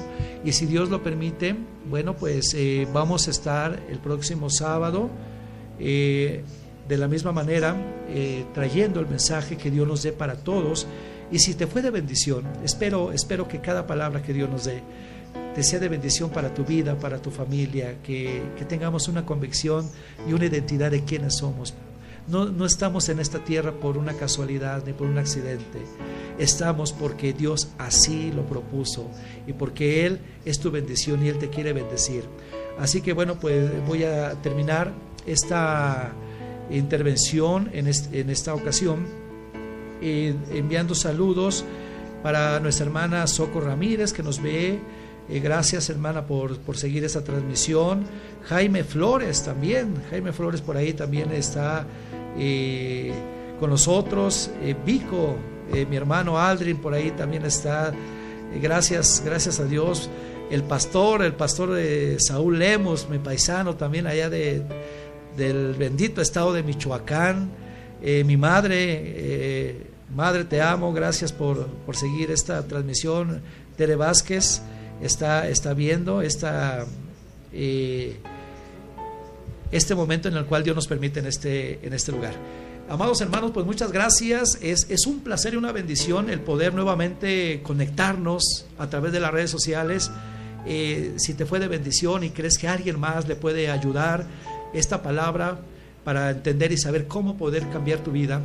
[0.45, 1.55] y si Dios lo permite,
[1.89, 5.09] bueno, pues eh, vamos a estar el próximo sábado.
[5.79, 6.43] Eh,
[6.89, 7.77] de la misma manera
[8.09, 10.87] eh, trayendo el mensaje que Dios nos dé para todos.
[11.31, 14.83] Y si te fue de bendición, espero, espero que cada palabra que Dios nos dé
[15.55, 19.89] te sea de bendición para tu vida, para tu familia, que, que tengamos una convicción
[20.29, 21.75] y una identidad de quiénes somos.
[22.29, 25.81] No, no estamos en esta tierra por una casualidad ni por un accidente.
[26.39, 29.09] Estamos porque Dios así lo propuso
[29.47, 32.25] y porque Él es tu bendición y Él te quiere bendecir.
[32.79, 34.93] Así que bueno, pues voy a terminar
[35.25, 36.13] esta
[36.71, 39.07] intervención en, en esta ocasión,
[40.03, 41.65] eh, enviando saludos
[42.23, 44.79] para nuestra hermana Soco Ramírez que nos ve.
[45.29, 48.05] Eh, gracias hermana por, por, seguir esta transmisión.
[48.45, 51.87] Jaime Flores también, Jaime Flores por ahí también está
[52.39, 53.13] eh,
[53.59, 54.51] con nosotros.
[54.85, 55.37] Vico,
[55.91, 57.93] mi hermano Aldrin por ahí también está.
[58.61, 60.09] gracias, gracias a Dios.
[60.51, 64.63] El pastor, el pastor de Saúl Lemos, mi paisano también allá de,
[65.37, 67.51] del bendito estado de Michoacán.
[68.01, 73.43] Eh, mi madre, eh, madre te amo, gracias por, por, seguir esta transmisión.
[73.77, 74.63] Tere Vázquez
[75.01, 78.17] está, está viendo eh,
[79.71, 82.35] este momento en el cual Dios nos permite en este, en este lugar.
[82.89, 84.59] Amados hermanos, pues muchas gracias.
[84.63, 89.33] Es, es un placer y una bendición el poder nuevamente conectarnos a través de las
[89.33, 90.11] redes sociales.
[90.65, 94.27] si te fue de bendición y crees que alguien más le puede ayudar,
[94.73, 95.59] esta palabra
[96.05, 98.41] para entender y saber cómo poder cambiar tu vida,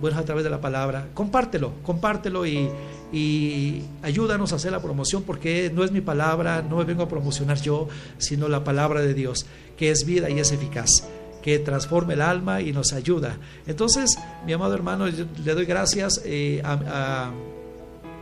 [0.00, 1.08] bueno, a través de la palabra.
[1.14, 2.68] Compártelo, compártelo y,
[3.14, 7.08] y ayúdanos a hacer la promoción porque no es mi palabra, no me vengo a
[7.08, 7.88] promocionar yo,
[8.18, 9.46] sino la palabra de Dios,
[9.76, 11.08] que es vida y es eficaz
[11.40, 13.36] que transforma el alma y nos ayuda.
[13.66, 17.30] Entonces, mi amado hermano, le doy gracias eh, a,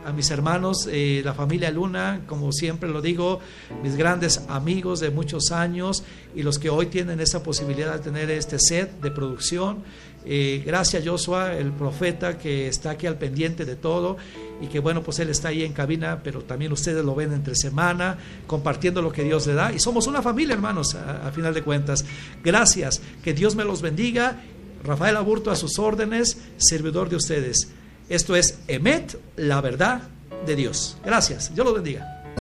[0.05, 3.39] a mis hermanos, eh, la familia Luna, como siempre lo digo,
[3.81, 6.03] mis grandes amigos de muchos años
[6.35, 9.83] y los que hoy tienen esa posibilidad de tener este set de producción.
[10.25, 14.15] Eh, gracias Joshua, el profeta que está aquí al pendiente de todo
[14.61, 17.55] y que bueno, pues él está ahí en cabina, pero también ustedes lo ven entre
[17.55, 18.17] semana,
[18.47, 19.73] compartiendo lo que Dios le da.
[19.73, 22.05] Y somos una familia, hermanos, a, a final de cuentas.
[22.43, 24.41] Gracias, que Dios me los bendiga.
[24.83, 27.69] Rafael Aburto a sus órdenes, servidor de ustedes.
[28.09, 30.03] Esto es Emet, la verdad
[30.45, 30.97] de Dios.
[31.03, 32.22] Gracias, Dios los bendiga.